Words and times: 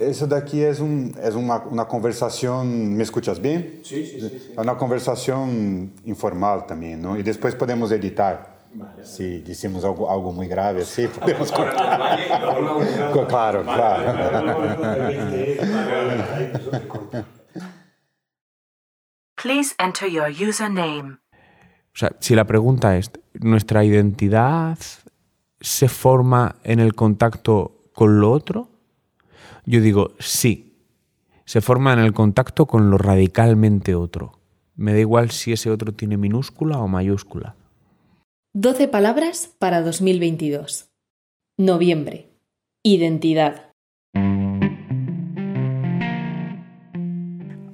Isso 0.00 0.26
daqui 0.26 0.64
é, 0.64 0.72
um, 0.80 1.12
é 1.16 1.30
uma, 1.30 1.58
uma 1.64 1.84
conversação. 1.84 2.64
Me 2.64 3.02
escutas 3.02 3.38
bem? 3.38 3.80
Sim, 3.82 4.04
sim, 4.04 4.20
sim. 4.20 4.52
É 4.56 4.60
uma 4.60 4.74
conversação 4.76 5.48
informal 6.04 6.62
também, 6.62 6.96
não? 6.96 7.18
E 7.18 7.22
depois 7.22 7.54
podemos 7.54 7.90
editar. 7.90 8.56
Se 9.02 9.40
dissemos 9.40 9.84
algo, 9.84 10.04
algo 10.04 10.32
muito 10.32 10.50
grave 10.50 10.82
assim, 10.82 11.08
podemos 11.18 11.50
cortar. 11.50 12.18
claro, 13.28 13.64
claro. 13.64 14.04
Please 19.36 19.74
enter 19.80 20.08
your 20.08 20.28
username. 20.28 21.18
O 21.94 21.98
sea, 21.98 22.12
si 22.20 22.34
la 22.34 22.44
pregunta 22.44 22.96
es, 22.96 23.10
¿nuestra 23.40 23.84
identidad 23.84 24.78
se 25.60 25.88
forma 25.88 26.56
en 26.62 26.78
el 26.78 26.94
contacto 26.94 27.90
con 27.94 28.20
lo 28.20 28.30
otro? 28.30 28.68
Yo 29.68 29.82
digo, 29.82 30.12
sí, 30.18 30.78
se 31.44 31.60
forma 31.60 31.92
en 31.92 31.98
el 31.98 32.14
contacto 32.14 32.64
con 32.64 32.88
lo 32.88 32.96
radicalmente 32.96 33.94
otro. 33.94 34.40
Me 34.76 34.94
da 34.94 35.00
igual 35.00 35.30
si 35.30 35.52
ese 35.52 35.70
otro 35.70 35.92
tiene 35.92 36.16
minúscula 36.16 36.78
o 36.78 36.88
mayúscula. 36.88 37.54
12 38.54 38.88
palabras 38.88 39.54
para 39.58 39.82
2022. 39.82 40.88
Noviembre. 41.58 42.30
Identidad. 42.82 43.67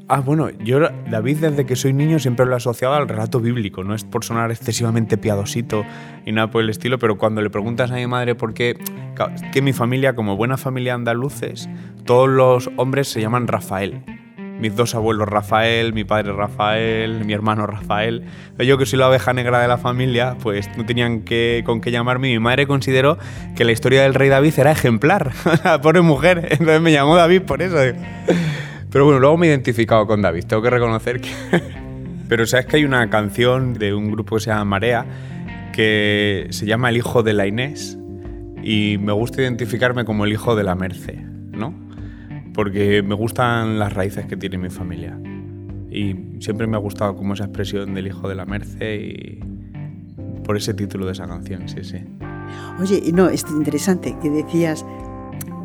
Ah, 0.06 0.20
bueno, 0.20 0.50
yo, 0.62 0.80
David, 1.10 1.38
desde 1.38 1.64
que 1.64 1.76
soy 1.76 1.94
niño 1.94 2.18
siempre 2.18 2.44
lo 2.44 2.52
he 2.52 2.56
asociado 2.56 2.92
al 2.92 3.08
relato 3.08 3.40
bíblico. 3.40 3.84
No 3.84 3.94
es 3.94 4.04
por 4.04 4.22
sonar 4.22 4.50
excesivamente 4.50 5.16
piadosito 5.16 5.82
y 6.26 6.32
nada 6.32 6.50
por 6.50 6.62
el 6.62 6.68
estilo, 6.68 6.98
pero 6.98 7.16
cuando 7.16 7.40
le 7.40 7.48
preguntas 7.48 7.90
a 7.90 7.94
mi 7.94 8.06
madre 8.06 8.34
por 8.34 8.52
qué, 8.52 8.76
que 9.50 9.62
mi 9.62 9.72
familia, 9.72 10.14
como 10.14 10.36
buena 10.36 10.58
familia 10.58 10.92
andaluces, 10.92 11.70
todos 12.04 12.28
los 12.28 12.70
hombres 12.76 13.08
se 13.08 13.22
llaman 13.22 13.48
Rafael. 13.48 14.02
Mis 14.60 14.76
dos 14.76 14.94
abuelos 14.94 15.26
Rafael, 15.26 15.94
mi 15.94 16.04
padre 16.04 16.32
Rafael, 16.34 17.24
mi 17.24 17.32
hermano 17.32 17.66
Rafael. 17.66 18.24
Yo 18.58 18.76
que 18.76 18.84
soy 18.84 18.98
la 18.98 19.08
oveja 19.08 19.32
negra 19.32 19.58
de 19.60 19.68
la 19.68 19.78
familia, 19.78 20.36
pues 20.42 20.68
no 20.76 20.84
tenían 20.84 21.22
que, 21.22 21.62
con 21.64 21.80
qué 21.80 21.90
llamarme. 21.90 22.28
Mi 22.28 22.38
madre 22.38 22.66
consideró 22.66 23.16
que 23.56 23.64
la 23.64 23.72
historia 23.72 24.02
del 24.02 24.12
rey 24.12 24.28
David 24.28 24.52
era 24.58 24.70
ejemplar. 24.70 25.32
Pobre 25.82 26.02
mujer. 26.02 26.46
Entonces 26.50 26.82
me 26.82 26.92
llamó 26.92 27.16
David 27.16 27.42
por 27.42 27.62
eso. 27.62 27.78
Pero 28.94 29.06
bueno, 29.06 29.18
luego 29.18 29.36
me 29.36 29.48
he 29.48 29.50
identificado 29.50 30.06
con 30.06 30.22
David, 30.22 30.44
tengo 30.44 30.62
que 30.62 30.70
reconocer 30.70 31.20
que... 31.20 31.28
Pero 32.28 32.46
sabes 32.46 32.66
que 32.66 32.76
hay 32.76 32.84
una 32.84 33.10
canción 33.10 33.74
de 33.74 33.92
un 33.92 34.08
grupo 34.12 34.36
que 34.36 34.42
se 34.42 34.50
llama 34.50 34.64
Marea 34.64 35.04
que 35.72 36.46
se 36.50 36.64
llama 36.64 36.90
El 36.90 36.98
hijo 36.98 37.24
de 37.24 37.32
la 37.32 37.48
Inés 37.48 37.98
y 38.62 38.98
me 39.00 39.10
gusta 39.10 39.42
identificarme 39.42 40.04
como 40.04 40.24
el 40.24 40.32
hijo 40.32 40.54
de 40.54 40.62
la 40.62 40.76
Merce, 40.76 41.16
¿no? 41.50 41.74
Porque 42.54 43.02
me 43.02 43.16
gustan 43.16 43.80
las 43.80 43.92
raíces 43.92 44.26
que 44.26 44.36
tiene 44.36 44.58
mi 44.58 44.70
familia 44.70 45.18
y 45.90 46.14
siempre 46.38 46.68
me 46.68 46.76
ha 46.76 46.80
gustado 46.80 47.16
como 47.16 47.34
esa 47.34 47.46
expresión 47.46 47.94
del 47.94 48.06
hijo 48.06 48.28
de 48.28 48.36
la 48.36 48.46
Merce 48.46 48.94
y 48.94 49.40
por 50.44 50.56
ese 50.56 50.72
título 50.72 51.06
de 51.06 51.12
esa 51.12 51.26
canción, 51.26 51.68
sí, 51.68 51.82
sí. 51.82 51.96
Oye, 52.80 53.10
no, 53.12 53.28
es 53.28 53.44
interesante 53.50 54.16
que 54.22 54.30
decías 54.30 54.86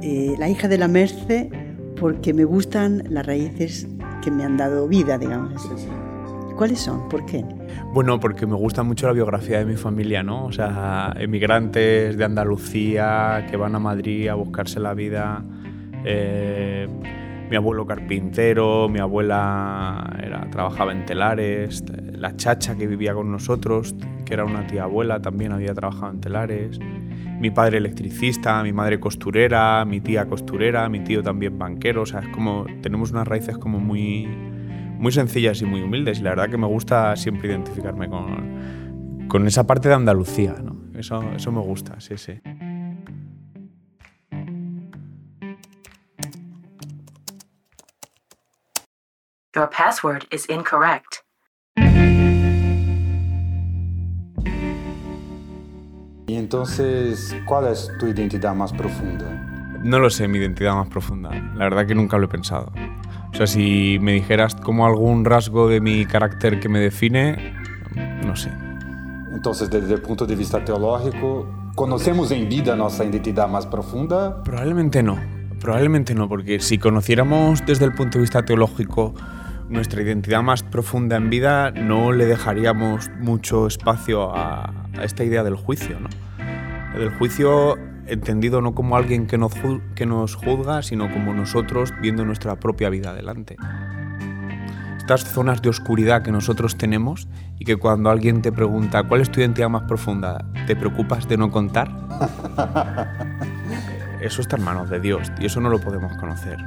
eh, 0.01 0.33
la 0.39 0.49
hija 0.49 0.67
de 0.67 0.79
la 0.79 0.87
Merce 0.87 1.68
porque 1.99 2.33
me 2.33 2.45
gustan 2.45 3.03
las 3.09 3.25
raíces 3.25 3.87
que 4.23 4.31
me 4.31 4.43
han 4.43 4.57
dado 4.57 4.87
vida, 4.87 5.17
digamos. 5.17 5.69
¿Cuáles 6.55 6.79
son? 6.79 7.07
¿Por 7.09 7.25
qué? 7.25 7.45
Bueno, 7.93 8.19
porque 8.19 8.45
me 8.45 8.55
gusta 8.55 8.83
mucho 8.83 9.07
la 9.07 9.13
biografía 9.13 9.59
de 9.59 9.65
mi 9.65 9.75
familia, 9.75 10.23
¿no? 10.23 10.45
O 10.45 10.51
sea, 10.51 11.13
emigrantes 11.17 12.17
de 12.17 12.25
Andalucía 12.25 13.47
que 13.49 13.57
van 13.57 13.75
a 13.75 13.79
Madrid 13.79 14.27
a 14.27 14.35
buscarse 14.35 14.79
la 14.79 14.93
vida. 14.93 15.43
Eh, 16.03 16.87
mi 17.49 17.55
abuelo 17.55 17.85
carpintero, 17.85 18.89
mi 18.89 18.99
abuela 18.99 20.17
era, 20.21 20.49
trabajaba 20.51 20.91
en 20.91 21.05
telares, 21.05 21.83
la 22.11 22.35
chacha 22.35 22.75
que 22.75 22.87
vivía 22.87 23.13
con 23.13 23.31
nosotros, 23.31 23.95
que 24.25 24.33
era 24.33 24.45
una 24.45 24.67
tía 24.67 24.83
abuela, 24.83 25.21
también 25.21 25.51
había 25.51 25.73
trabajado 25.73 26.11
en 26.11 26.21
telares 26.21 26.79
mi 27.39 27.51
padre 27.51 27.77
electricista, 27.77 28.61
mi 28.63 28.73
madre 28.73 28.99
costurera, 28.99 29.85
mi 29.85 30.01
tía 30.01 30.25
costurera, 30.27 30.89
mi 30.89 30.99
tío 30.99 31.23
también 31.23 31.57
banquero, 31.57 32.01
o 32.01 32.05
sea, 32.05 32.19
es 32.19 32.27
como 32.29 32.65
tenemos 32.81 33.11
unas 33.11 33.27
raíces 33.27 33.57
como 33.57 33.79
muy 33.79 34.27
muy 34.99 35.13
sencillas 35.13 35.61
y 35.61 35.65
muy 35.65 35.81
humildes 35.81 36.19
y 36.19 36.23
la 36.23 36.31
verdad 36.31 36.49
que 36.49 36.57
me 36.57 36.67
gusta 36.67 37.15
siempre 37.15 37.47
identificarme 37.47 38.09
con, 38.09 39.27
con 39.29 39.47
esa 39.47 39.65
parte 39.65 39.87
de 39.87 39.95
Andalucía, 39.95 40.55
¿no? 40.61 40.77
Eso, 40.99 41.23
eso 41.33 41.51
me 41.53 41.61
gusta, 41.61 41.99
sí, 42.01 42.17
sí. 42.17 42.41
Your 49.55 49.69
password 49.69 50.25
is 50.31 50.47
incorrect. 50.49 51.23
Entonces, 56.39 57.35
¿cuál 57.45 57.67
es 57.67 57.91
tu 57.99 58.07
identidad 58.07 58.55
más 58.55 58.73
profunda? 58.73 59.25
No 59.83 59.99
lo 59.99 60.09
sé, 60.09 60.27
mi 60.27 60.39
identidad 60.39 60.73
más 60.75 60.87
profunda. 60.87 61.29
La 61.55 61.65
verdad 61.65 61.85
que 61.85 61.95
nunca 61.95 62.17
lo 62.17 62.25
he 62.25 62.27
pensado. 62.27 62.71
O 63.31 63.35
sea, 63.35 63.45
si 63.45 63.97
me 64.01 64.13
dijeras 64.13 64.55
como 64.55 64.85
algún 64.85 65.23
rasgo 65.23 65.69
de 65.69 65.79
mi 65.79 66.05
carácter 66.05 66.59
que 66.59 66.67
me 66.67 66.79
define, 66.79 67.53
no 68.25 68.35
sé. 68.35 68.51
Entonces, 69.31 69.69
desde 69.69 69.93
el 69.93 70.01
punto 70.01 70.25
de 70.25 70.35
vista 70.35 70.63
teológico, 70.65 71.47
¿conocemos 71.75 72.31
en 72.31 72.49
vida 72.49 72.75
nuestra 72.75 73.05
identidad 73.05 73.47
más 73.47 73.67
profunda? 73.67 74.43
Probablemente 74.43 75.03
no. 75.03 75.17
Probablemente 75.61 76.15
no, 76.15 76.27
porque 76.27 76.59
si 76.59 76.77
conociéramos 76.77 77.65
desde 77.65 77.85
el 77.85 77.93
punto 77.93 78.17
de 78.17 78.21
vista 78.21 78.43
teológico 78.43 79.13
nuestra 79.69 80.01
identidad 80.01 80.41
más 80.41 80.63
profunda 80.63 81.15
en 81.15 81.29
vida, 81.29 81.71
no 81.71 82.11
le 82.11 82.25
dejaríamos 82.25 83.09
mucho 83.19 83.67
espacio 83.67 84.35
a, 84.35 84.73
esta 85.03 85.23
idea 85.23 85.43
del 85.43 85.55
juicio. 85.55 85.99
¿no? 85.99 86.09
Del 86.93 87.11
juicio 87.17 87.77
entendido 88.07 88.61
no 88.61 88.73
como 88.73 88.97
alguien 88.97 89.27
que 89.27 89.37
nos, 89.37 89.53
que 89.95 90.05
nos 90.05 90.35
juzga, 90.35 90.81
sino 90.81 91.11
como 91.11 91.33
nosotros 91.33 91.93
viendo 92.01 92.25
nuestra 92.25 92.55
propia 92.57 92.89
vida 92.89 93.11
adelante. 93.11 93.55
Estas 94.97 95.23
zonas 95.23 95.61
de 95.61 95.69
oscuridad 95.69 96.21
que 96.23 96.31
nosotros 96.31 96.77
tenemos 96.77 97.27
y 97.57 97.65
que 97.65 97.77
cuando 97.77 98.09
alguien 98.09 98.41
te 98.41 98.51
pregunta 98.51 99.03
cuál 99.03 99.21
es 99.21 99.31
tu 99.31 99.39
identidad 99.39 99.69
más 99.69 99.83
profunda, 99.83 100.45
¿te 100.67 100.75
preocupas 100.75 101.27
de 101.27 101.37
no 101.37 101.49
contar? 101.51 101.89
Eso 104.21 104.41
está 104.41 104.57
en 104.57 104.63
manos 104.63 104.89
de 104.89 104.99
Dios 104.99 105.31
y 105.39 105.45
eso 105.45 105.61
no 105.61 105.69
lo 105.69 105.79
podemos 105.79 106.11
conocer. 106.17 106.57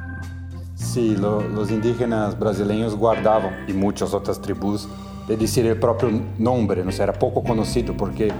Sí, 0.73 1.15
lo, 1.15 1.41
los 1.41 1.69
indígenas 1.69 2.37
brasileños 2.37 2.95
guardaban, 2.95 3.65
y 3.67 3.73
muchas 3.73 4.13
otras 4.13 4.41
tribus, 4.41 4.89
de 5.27 5.37
decir 5.37 5.65
el 5.67 5.77
propio 5.77 6.09
nombre, 6.39 6.83
¿no? 6.83 6.89
era 6.89 7.13
poco 7.13 7.43
conocido 7.43 7.95
porque 7.95 8.31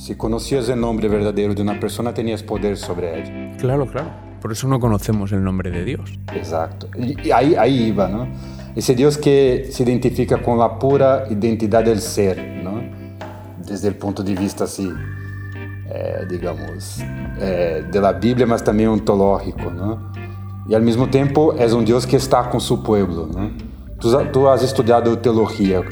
si 0.00 0.14
conocías 0.14 0.66
el 0.70 0.80
nombre 0.80 1.08
verdadero 1.08 1.54
de 1.54 1.60
una 1.60 1.78
persona 1.78 2.14
tenías 2.14 2.42
poder 2.42 2.78
sobre 2.78 3.20
ella. 3.20 3.56
Claro, 3.58 3.86
claro. 3.86 4.08
Por 4.40 4.50
eso 4.50 4.66
no 4.66 4.80
conocemos 4.80 5.30
el 5.32 5.44
nombre 5.44 5.70
de 5.70 5.84
Dios. 5.84 6.18
Exacto. 6.34 6.88
Y 6.96 7.30
ahí, 7.30 7.54
ahí 7.54 7.88
iba, 7.88 8.08
¿no? 8.08 8.26
Ese 8.74 8.94
Dios 8.94 9.18
que 9.18 9.68
se 9.70 9.82
identifica 9.82 10.40
con 10.40 10.58
la 10.58 10.78
pura 10.78 11.26
identidad 11.28 11.84
del 11.84 12.00
ser, 12.00 12.62
¿no? 12.64 12.82
Desde 13.58 13.88
el 13.88 13.96
punto 13.96 14.22
de 14.22 14.34
vista 14.34 14.64
así, 14.64 14.88
eh, 15.92 16.24
digamos, 16.30 17.00
eh, 17.38 17.84
de 17.92 18.00
la 18.00 18.14
Biblia, 18.14 18.46
mas 18.46 18.64
también 18.64 18.88
ontológico, 18.88 19.70
¿no? 19.70 20.10
e 20.70 20.74
ao 20.74 20.80
mesmo 20.80 21.08
tempo 21.08 21.52
és 21.58 21.72
um 21.72 21.82
Deus 21.82 22.06
que 22.06 22.14
está 22.14 22.44
com 22.44 22.60
seu 22.60 22.78
povo. 22.78 23.26
Né? 23.26 23.50
Tu, 24.00 24.08
tu 24.26 24.48
has 24.48 24.62
estudado 24.62 25.16
teologia. 25.16 25.82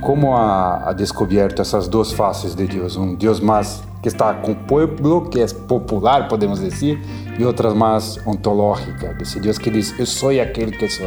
Como 0.00 0.36
ha, 0.36 0.88
ha 0.88 0.92
descoberto 0.94 1.62
essas 1.62 1.88
duas 1.88 2.12
faces 2.12 2.54
de 2.54 2.66
Deus? 2.66 2.96
Um 2.96 3.14
Deus 3.14 3.40
mais 3.40 3.82
que 4.02 4.08
está 4.08 4.34
com 4.34 4.52
o 4.52 4.56
povo, 4.56 5.28
que 5.28 5.40
é 5.40 5.46
popular, 5.46 6.26
podemos 6.28 6.60
dizer, 6.60 6.98
e 7.38 7.44
outras 7.44 7.74
mais 7.74 8.18
ontológica, 8.26 9.16
esse 9.20 9.38
Deus 9.40 9.58
que 9.58 9.70
diz: 9.70 9.94
Eu 9.98 10.06
sou 10.06 10.30
aquele 10.40 10.72
que 10.72 10.88
sou. 10.88 11.06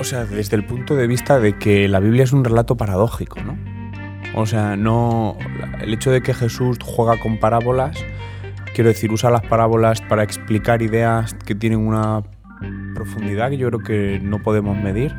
O 0.00 0.04
sea, 0.04 0.24
desde 0.24 0.56
el 0.56 0.64
punto 0.64 0.96
de 0.96 1.06
vista 1.06 1.38
de 1.38 1.56
que 1.58 1.86
la 1.88 2.00
Biblia 2.00 2.24
es 2.24 2.32
un 2.32 2.44
relato 2.44 2.76
paradójico, 2.76 3.40
¿no? 3.40 3.56
O 4.34 4.46
sea, 4.46 4.76
no. 4.76 5.36
El 5.80 5.92
hecho 5.92 6.10
de 6.10 6.22
que 6.22 6.34
Jesús 6.34 6.78
juega 6.82 7.18
con 7.20 7.38
parábolas 7.38 7.96
Quiero 8.74 8.88
decir, 8.88 9.12
usa 9.12 9.30
las 9.30 9.42
parábolas 9.42 10.00
para 10.00 10.24
explicar 10.24 10.82
ideas 10.82 11.32
que 11.32 11.54
tienen 11.54 11.78
una 11.78 12.24
profundidad 12.96 13.50
que 13.50 13.56
yo 13.56 13.68
creo 13.68 13.80
que 13.84 14.20
no 14.20 14.42
podemos 14.42 14.76
medir. 14.76 15.14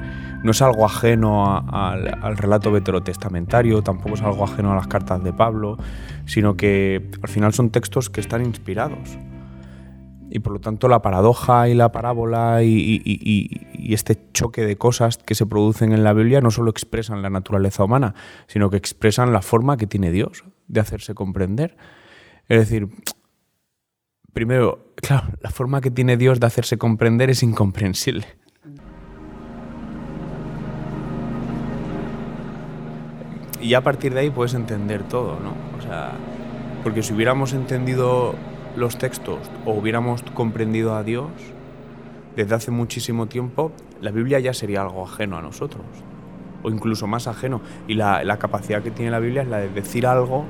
No 0.45 0.51
es 0.51 0.61
algo 0.61 0.85
ajeno 0.85 1.57
al 1.71 2.37
relato 2.37 2.71
veterotestamentario, 2.71 3.81
tampoco 3.81 4.13
es 4.13 4.21
algo 4.21 4.43
ajeno 4.43 4.73
a 4.73 4.75
las 4.75 4.85
cartas 4.85 5.23
de 5.23 5.33
Pablo, 5.33 5.75
sino 6.27 6.55
que 6.55 7.09
al 7.23 7.29
final 7.29 7.51
son 7.51 7.71
textos 7.71 8.11
que 8.11 8.21
están 8.21 8.45
inspirados. 8.45 9.17
Y 10.29 10.37
por 10.37 10.53
lo 10.53 10.59
tanto 10.59 10.87
la 10.87 11.01
paradoja 11.01 11.67
y 11.67 11.73
la 11.73 11.91
parábola 11.91 12.61
y, 12.61 13.01
y, 13.03 13.91
este 13.91 14.19
choque 14.33 14.63
de 14.67 14.75
cosas 14.77 15.17
que 15.17 15.33
se 15.33 15.47
producen 15.47 15.93
en 15.93 16.03
la 16.03 16.13
Biblia 16.13 16.41
no 16.41 16.51
solo 16.51 16.69
expresan 16.69 17.23
la 17.23 17.31
naturaleza 17.31 17.83
humana, 17.83 18.13
sino 18.45 18.69
que 18.69 18.77
expresan 18.77 19.33
la 19.33 19.41
forma 19.41 19.77
que 19.77 19.87
tiene 19.87 20.11
Dios 20.11 20.43
de 20.67 20.79
hacerse 20.79 21.15
comprender. 21.15 21.75
Es 22.47 22.59
decir, 22.59 22.89
primero, 24.31 24.93
claro, 24.97 25.25
la 25.41 25.49
forma 25.49 25.81
que 25.81 25.89
tiene 25.89 26.17
Dios 26.17 26.39
de 26.39 26.45
hacerse 26.45 26.77
comprender 26.77 27.31
es 27.31 27.41
incomprensible. 27.41 28.27
Y 33.61 33.73
a 33.73 33.81
partir 33.81 34.13
de 34.13 34.21
ahí 34.21 34.29
puedes 34.29 34.53
entender 34.53 35.03
todo, 35.03 35.39
¿no? 35.39 35.53
O 35.77 35.81
sea, 35.81 36.11
porque 36.83 37.03
si 37.03 37.13
hubiéramos 37.13 37.53
entendido 37.53 38.35
los 38.75 38.97
textos 38.97 39.39
o 39.65 39.71
hubiéramos 39.71 40.21
comprendido 40.33 40.95
a 40.95 41.03
Dios 41.03 41.29
desde 42.35 42.55
hace 42.55 42.71
muchísimo 42.71 43.27
tiempo, 43.27 43.71
la 44.01 44.11
Biblia 44.11 44.39
ya 44.39 44.53
sería 44.53 44.81
algo 44.81 45.03
ajeno 45.03 45.37
a 45.37 45.41
nosotros, 45.41 45.83
o 46.63 46.69
incluso 46.69 47.07
más 47.07 47.27
ajeno. 47.27 47.61
Y 47.87 47.95
la, 47.95 48.23
la 48.23 48.37
capacidad 48.37 48.83
que 48.83 48.91
tiene 48.91 49.11
la 49.11 49.19
Biblia 49.19 49.43
es 49.43 49.47
la 49.47 49.57
de 49.59 49.69
decir 49.69 50.05
algo 50.05 50.45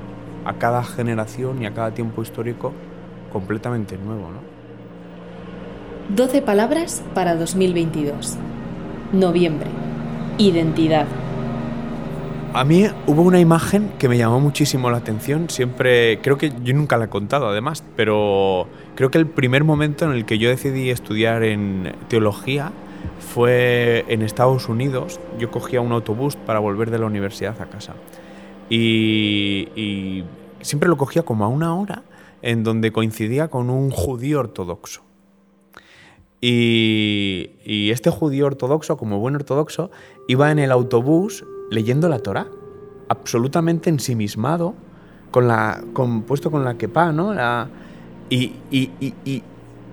a 0.45 0.53
cada 0.53 0.83
generación 0.83 1.61
y 1.61 1.65
a 1.65 1.73
cada 1.73 1.91
tiempo 1.91 2.21
histórico 2.21 2.73
completamente 3.31 3.97
nuevo, 3.97 4.29
¿no? 4.31 4.55
12 6.15 6.41
palabras 6.43 7.03
para 7.13 7.35
2022. 7.35 8.37
Noviembre. 9.11 9.69
Identidad. 10.37 11.07
A 12.55 12.63
mí 12.63 12.87
hubo 13.05 13.21
una 13.21 13.41
imagen 13.41 13.91
que 13.99 14.07
me 14.07 14.17
llamó 14.17 14.39
muchísimo 14.39 14.89
la 14.89 14.95
atención. 14.95 15.49
Siempre, 15.49 16.21
creo 16.21 16.37
que 16.37 16.53
yo 16.63 16.73
nunca 16.73 16.95
la 16.95 17.05
he 17.05 17.09
contado 17.09 17.49
además, 17.49 17.83
pero 17.97 18.67
creo 18.95 19.11
que 19.11 19.17
el 19.17 19.27
primer 19.27 19.65
momento 19.65 20.05
en 20.05 20.13
el 20.13 20.23
que 20.23 20.37
yo 20.37 20.47
decidí 20.47 20.89
estudiar 20.89 21.43
en 21.43 21.93
teología 22.07 22.71
fue 23.19 24.05
en 24.07 24.21
Estados 24.21 24.69
Unidos. 24.69 25.19
Yo 25.37 25.51
cogía 25.51 25.81
un 25.81 25.91
autobús 25.91 26.37
para 26.37 26.59
volver 26.59 26.91
de 26.91 26.99
la 26.99 27.07
universidad 27.07 27.61
a 27.61 27.65
casa. 27.65 27.93
Y, 28.69 30.23
siempre 30.61 30.87
lo 30.87 30.95
cogía 30.95 31.23
como 31.23 31.43
a 31.43 31.49
una 31.49 31.75
hora 31.75 32.03
en 32.41 32.63
donde 32.63 32.93
coincidía 32.93 33.49
con 33.49 33.69
un 33.69 33.91
judío 33.91 34.39
ortodoxo. 34.39 35.01
Y, 36.39 37.89
este 37.91 38.11
judío 38.11 38.45
ortodoxo, 38.45 38.95
como 38.95 39.19
buen 39.19 39.35
ortodoxo, 39.35 39.91
iba 40.29 40.51
en 40.51 40.59
el 40.59 40.71
autobús 40.71 41.43
leyendo 41.69 42.09
la 42.09 42.19
Torah, 42.19 42.47
absolutamente 43.09 43.89
ensimismado, 43.89 44.73
con 45.31 45.47
la, 45.47 45.83
con, 45.93 46.23
puesto 46.23 46.51
con 46.51 46.63
la 46.63 46.77
kepa, 46.77 47.11
¿no? 47.11 47.33
La, 47.33 47.67
y, 48.29 48.53
y, 48.71 48.89
y, 48.99 49.43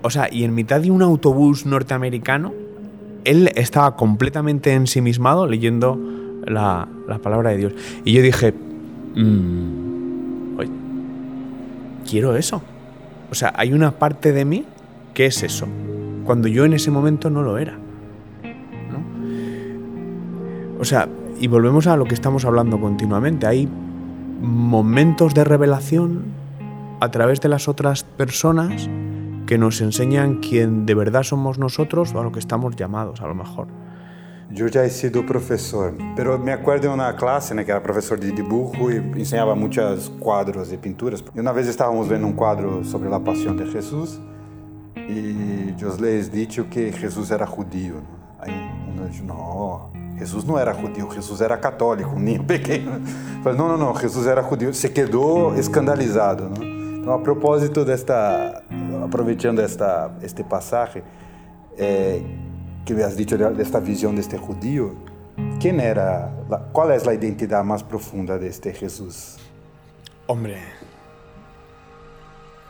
o 0.03 0.11
sea, 0.11 0.29
y 0.31 0.45
en 0.45 0.55
mitad 0.55 0.81
de 0.81 0.91
un 0.91 1.03
autobús 1.03 1.67
norteamericano, 1.67 2.53
él 3.25 3.51
estaba 3.55 3.97
completamente 3.97 4.73
ensimismado 4.73 5.47
leyendo 5.47 5.99
la, 6.45 6.89
la 7.07 7.19
palabra 7.19 7.51
de 7.51 7.57
Dios. 7.57 7.73
Y 8.05 8.13
yo 8.13 8.23
dije, 8.23 8.55
mmm, 9.15 10.59
oye, 10.59 10.71
quiero 12.09 12.37
eso. 12.37 12.63
O 13.31 13.35
sea, 13.35 13.53
hay 13.57 13.73
una 13.73 13.93
parte 13.93 14.33
de 14.33 14.45
mí 14.45 14.65
que 15.15 15.27
es 15.27 15.43
eso, 15.43 15.67
cuando 16.25 16.49
yo 16.49 16.65
en 16.65 16.73
ese 16.73 16.91
momento 16.91 17.31
no 17.31 17.43
lo 17.43 17.59
era. 17.59 17.79
¿no? 18.91 19.05
O 20.81 20.85
sea, 20.85 21.09
y 21.43 21.49
volvemos 21.49 21.89
a 21.89 21.97
lo 21.97 22.05
que 22.05 22.15
estamos 22.15 22.45
hablando 22.45 22.81
continuamente. 22.81 23.49
Hay 23.49 23.69
momentos 24.41 25.35
de 25.35 25.43
revelación 25.43 26.27
a 27.01 27.11
través 27.11 27.41
de 27.41 27.49
las 27.49 27.67
otras 27.67 28.05
personas 28.05 28.89
que 29.45 29.59
nos 29.59 29.81
enseñan 29.81 30.37
quién 30.37 30.87
de 30.87 30.95
verdad 30.95 31.25
somos 31.25 31.59
nosotros 31.59 32.15
o 32.15 32.21
a 32.21 32.23
lo 32.23 32.31
que 32.31 32.39
estamos 32.39 32.77
llamados, 32.77 33.23
a 33.23 33.27
lo 33.27 33.35
mejor. 33.35 33.67
Yo 34.53 34.69
ya 34.69 34.85
he 34.85 34.91
sido 34.91 35.27
profesor, 35.27 35.95
pero 36.15 36.39
me 36.39 36.53
acuerdo 36.53 36.83
de 36.83 36.95
una 36.95 37.17
clase 37.17 37.57
¿no? 37.57 37.65
que 37.65 37.73
era 37.73 37.83
profesor 37.83 38.21
de 38.21 38.31
dibujo 38.31 38.93
y 38.93 38.99
enseñaba 38.99 39.57
muchos 39.57 40.11
cuadros 40.21 40.73
y 40.73 40.77
pinturas. 40.77 41.25
Y 41.35 41.41
una 41.41 41.51
vez 41.51 41.67
estábamos 41.67 42.09
viendo 42.09 42.29
un 42.29 42.35
cuadro 42.35 42.85
sobre 42.85 43.11
la 43.11 43.19
pasión 43.19 43.57
de 43.57 43.67
Jesús 43.67 44.21
y 44.95 45.75
yo 45.75 45.89
les 46.01 46.29
he 46.29 46.31
dicho 46.31 46.71
que 46.71 46.93
Jesús 46.93 47.33
era 47.33 47.49
judío. 47.49 47.95
¿no? 47.95 48.23
Ahí 48.39 48.55
uno 48.95 49.07
dijo, 49.07 49.25
no, 49.25 49.92
Jesús 50.23 50.45
no 50.45 50.57
era 50.57 50.73
judío, 50.73 51.09
Jesús 51.11 51.41
era 51.41 51.61
católico, 51.61 52.11
un 52.11 52.25
niño 52.25 52.47
pequeño. 52.47 53.01
Falei, 53.43 53.59
no, 53.59 53.67
no, 53.67 53.77
no, 53.77 53.93
Jesús 53.95 54.25
era 54.27 54.41
judío. 54.41 54.73
Se 54.73 54.93
quedó 54.93 55.55
escandalizado. 55.57 56.49
¿no? 56.49 56.65
Então, 56.65 57.13
a 57.13 57.19
propósito 57.19 57.85
desta, 57.85 58.63
aproveitando 59.05 59.61
esta, 59.61 60.13
este 60.23 60.45
pasaje, 60.45 61.03
eh, 61.77 62.23
que 62.85 62.95
me 62.95 63.03
has 63.03 63.17
dicho 63.17 63.37
de 63.37 63.61
esta 63.61 63.81
visión 63.81 64.15
de 64.15 64.21
este 64.21 64.39
judío, 64.39 64.95
¿quién 65.59 65.81
era, 65.81 66.33
la, 66.49 66.59
cuál 66.71 66.93
es 66.93 67.05
la 67.05 67.15
identidad 67.15 67.65
más 67.65 67.83
profunda 67.83 68.39
de 68.39 68.47
este 68.47 68.73
Jesús? 68.73 69.39
Hombre, 70.29 70.59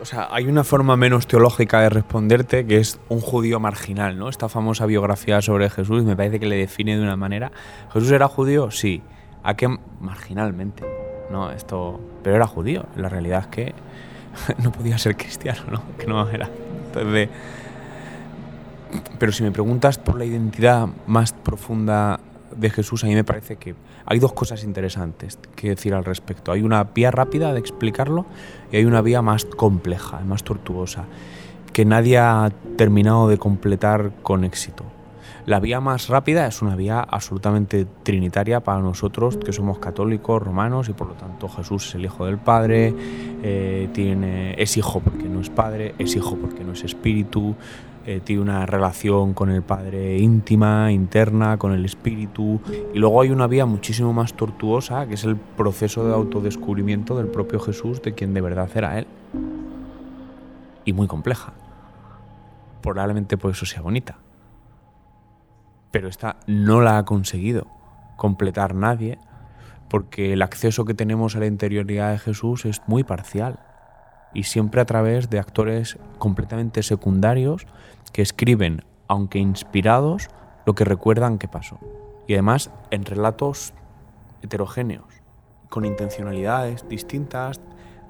o 0.02 0.04
sea, 0.04 0.26
hay 0.32 0.46
una 0.46 0.64
forma 0.64 0.96
menos 0.96 1.28
teológica 1.28 1.81
de 1.81 1.88
responderte 1.88 2.66
que 2.66 2.78
es 2.78 2.99
un 3.08 3.20
judío 3.20 3.60
marginal, 3.60 4.19
¿no? 4.19 4.28
Esta 4.28 4.49
famosa 4.49 4.84
biografía 4.84 5.40
sobre 5.40 5.70
Jesús 5.70 6.02
me 6.02 6.16
parece 6.16 6.40
que 6.40 6.46
le 6.46 6.56
define 6.56 6.96
de 6.96 7.02
una 7.02 7.14
manera. 7.14 7.52
¿Jesús 7.93 8.10
era 8.10 8.26
judío? 8.26 8.72
Sí. 8.72 9.00
¿A 9.44 9.54
qué? 9.54 9.69
Marginalmente. 10.00 10.84
No, 11.31 11.52
esto. 11.52 12.00
Pero 12.25 12.34
era 12.34 12.49
judío. 12.49 12.87
La 12.96 13.08
realidad 13.08 13.43
es 13.43 13.46
que 13.46 13.75
no 14.58 14.72
podía 14.72 14.99
ser 14.99 15.16
cristiano, 15.16 15.62
¿no? 15.70 15.82
Que 15.96 16.08
no 16.08 16.28
era. 16.28 16.50
Entonces, 16.87 17.28
pero 19.20 19.31
si 19.31 19.44
me 19.44 19.52
preguntas 19.52 19.98
por 19.98 20.19
la 20.19 20.25
identidad 20.25 20.88
más 21.06 21.32
profunda 21.32 22.19
de 22.56 22.70
Jesús, 22.70 23.05
a 23.05 23.06
mí 23.06 23.14
me 23.14 23.25
parece 23.25 23.55
que 23.55 23.76
hay 24.05 24.19
dos 24.19 24.32
cosas 24.32 24.64
interesantes 24.64 25.38
que 25.55 25.70
decir 25.70 25.94
al 25.94 26.05
respecto. 26.05 26.50
Hay 26.50 26.62
una 26.62 26.82
vía 26.84 27.10
rápida 27.12 27.52
de 27.52 27.60
explicarlo 27.60 28.26
y 28.72 28.76
hay 28.78 28.84
una 28.84 29.02
vía 29.02 29.22
más 29.22 29.44
compleja, 29.44 30.20
más 30.26 30.42
tortuosa, 30.42 31.04
que 31.72 31.84
nadie 31.84 32.19
ha 32.19 32.50
terminado 32.76 33.28
de 33.28 33.38
completar 33.38 34.12
con 34.22 34.44
éxito. 34.44 34.84
La 35.44 35.58
vía 35.58 35.80
más 35.80 36.08
rápida 36.08 36.46
es 36.46 36.62
una 36.62 36.76
vía 36.76 37.00
absolutamente 37.00 37.84
trinitaria 38.04 38.60
para 38.60 38.80
nosotros 38.80 39.36
que 39.36 39.52
somos 39.52 39.80
católicos, 39.80 40.40
romanos 40.40 40.88
y 40.88 40.92
por 40.92 41.08
lo 41.08 41.14
tanto 41.14 41.48
Jesús 41.48 41.88
es 41.88 41.94
el 41.96 42.04
Hijo 42.04 42.26
del 42.26 42.38
Padre, 42.38 42.94
eh, 43.42 43.88
tiene, 43.92 44.54
es 44.56 44.76
hijo 44.76 45.00
porque 45.00 45.24
no 45.24 45.40
es 45.40 45.50
Padre, 45.50 45.96
es 45.98 46.14
hijo 46.14 46.36
porque 46.36 46.62
no 46.62 46.72
es 46.72 46.84
Espíritu, 46.84 47.56
eh, 48.04 48.20
tiene 48.22 48.43
una 48.43 48.66
relación 48.66 49.32
con 49.32 49.50
el 49.50 49.62
Padre 49.62 50.19
íntima, 50.19 50.90
interna, 50.90 51.56
con 51.56 51.72
el 51.72 51.84
Espíritu. 51.84 52.60
Y 52.93 52.99
luego 52.99 53.22
hay 53.22 53.31
una 53.31 53.46
vía 53.46 53.64
muchísimo 53.64 54.12
más 54.12 54.34
tortuosa, 54.34 55.06
que 55.06 55.14
es 55.14 55.25
el 55.25 55.37
proceso 55.37 56.06
de 56.06 56.12
autodescubrimiento 56.12 57.16
del 57.16 57.28
propio 57.28 57.60
Jesús, 57.60 58.02
de 58.02 58.14
quien 58.14 58.34
de 58.34 58.40
verdad 58.40 58.69
era 58.75 58.99
Él. 58.99 59.06
Y 60.84 60.93
muy 60.93 61.06
compleja. 61.06 61.52
Probablemente 62.82 63.38
por 63.38 63.52
eso 63.52 63.66
sea 63.66 63.82
bonita. 63.82 64.19
Pero 65.93 66.08
esta 66.08 66.36
no 66.46 66.81
la 66.81 66.98
ha 66.98 67.05
conseguido 67.05 67.69
completar 68.17 68.74
nadie, 68.74 69.19
porque 69.88 70.32
el 70.32 70.43
acceso 70.43 70.84
que 70.84 70.94
tenemos 70.94 71.36
a 71.36 71.38
la 71.38 71.46
interioridad 71.46 72.12
de 72.12 72.19
Jesús 72.19 72.65
es 72.65 72.81
muy 72.86 73.05
parcial 73.05 73.60
y 74.34 74.44
siempre 74.44 74.81
a 74.81 74.84
través 74.84 75.31
de 75.31 75.38
actores 75.38 75.98
completamente 76.19 76.82
secundarios 76.82 77.67
que 78.12 78.22
escriben, 78.22 78.84
aunque 79.08 79.38
inspirados, 79.38 80.28
lo 80.66 80.74
que 80.74 80.84
recuerdan 80.84 81.38
que 81.38 81.48
pasó. 81.48 81.78
Y 82.26 82.34
además 82.34 82.70
en 82.90 83.04
relatos 83.04 83.74
heterogéneos, 84.42 85.22
con 85.69 85.84
intencionalidades 85.84 86.88
distintas, 86.88 87.60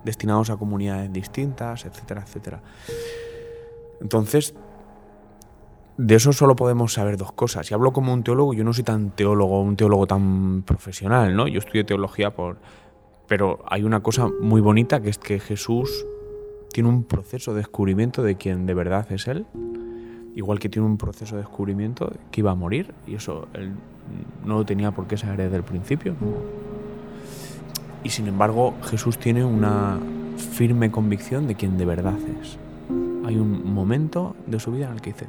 destinados 0.04 0.50
a 0.50 0.56
comunidades 0.56 1.12
distintas, 1.12 1.85
etcétera, 1.85 2.23
etcétera. 2.23 2.62
Entonces, 4.00 4.54
de 5.97 6.14
eso 6.14 6.32
solo 6.32 6.56
podemos 6.56 6.94
saber 6.94 7.16
dos 7.16 7.32
cosas. 7.32 7.71
Y 7.71 7.75
hablo 7.75 7.92
como 7.92 8.12
un 8.12 8.23
teólogo, 8.25 8.54
yo 8.54 8.64
no 8.64 8.73
soy 8.73 8.85
tan 8.85 9.11
teólogo, 9.11 9.61
un 9.61 9.76
teólogo 9.76 10.06
tan 10.06 10.62
profesional, 10.62 11.37
¿no? 11.37 11.47
Yo 11.47 11.59
estudio 11.59 11.87
teología 11.87 12.35
por... 12.35 12.59
Pero 13.28 13.61
hay 13.68 13.85
una 13.85 14.02
cosa 14.02 14.28
muy 14.40 14.61
bonita 14.61 15.00
que 15.00 15.11
es 15.11 15.18
que 15.18 15.38
Jesús 15.38 16.04
tiene 16.73 16.88
un 16.88 17.04
proceso 17.04 17.52
de 17.52 17.59
descubrimiento 17.59 18.23
de 18.23 18.37
quién 18.37 18.66
de 18.66 18.75
verdad 18.75 19.11
es 19.12 19.28
Él, 19.28 19.47
igual 20.35 20.59
que 20.59 20.69
tiene 20.69 20.87
un 20.87 20.97
proceso 20.97 21.37
de 21.37 21.43
descubrimiento 21.43 22.07
de 22.07 22.17
que 22.31 22.41
iba 22.41 22.51
a 22.51 22.55
morir, 22.55 22.93
y 23.07 23.15
eso 23.15 23.49
Él 23.55 23.73
no 24.45 24.59
lo 24.59 24.65
tenía 24.65 24.91
por 24.91 25.07
qué 25.07 25.17
saber 25.17 25.39
desde 25.39 25.57
el 25.57 25.62
principio. 25.62 26.15
Y 28.05 28.11
sin 28.11 28.27
embargo, 28.27 28.75
Jesús 28.85 29.19
tiene 29.19 29.45
una 29.45 29.99
firme 30.37 30.91
convicción 30.91 31.47
de 31.47 31.55
quién 31.55 31.79
de 31.79 31.85
verdad 31.85 32.19
es. 32.43 32.59
Hay 33.25 33.37
un 33.37 33.73
momento 33.73 34.35
de 34.47 34.59
su 34.59 34.73
vida 34.73 34.87
en 34.87 34.95
el 34.95 35.01
que 35.01 35.12
dice, 35.12 35.27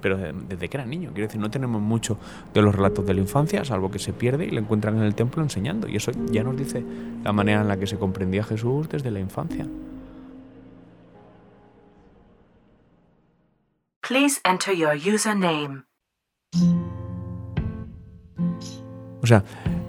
pero 0.00 0.16
desde 0.16 0.68
que 0.68 0.76
era 0.76 0.86
niño. 0.86 1.10
Quiero 1.12 1.26
decir, 1.26 1.40
no 1.40 1.50
tenemos 1.50 1.82
mucho 1.82 2.18
de 2.54 2.62
los 2.62 2.74
relatos 2.74 3.04
de 3.04 3.14
la 3.14 3.20
infancia, 3.20 3.64
salvo 3.64 3.90
que 3.90 3.98
se 3.98 4.12
pierde 4.12 4.46
y 4.46 4.50
le 4.50 4.60
encuentran 4.60 4.96
en 4.96 5.02
el 5.02 5.14
templo 5.14 5.42
enseñando. 5.42 5.88
Y 5.88 5.96
eso 5.96 6.12
ya 6.30 6.42
nos 6.42 6.56
dice 6.56 6.82
la 7.24 7.32
manera 7.32 7.60
en 7.60 7.68
la 7.68 7.76
que 7.76 7.86
se 7.86 7.98
comprendía 7.98 8.44
Jesús 8.44 8.88
desde 8.88 9.10
la 9.10 9.20
infancia. 9.20 9.66
Please 14.08 14.40
enter 14.42 14.74
your 14.74 14.94
username. 14.94 15.84
O 19.22 19.26
sea, 19.26 19.44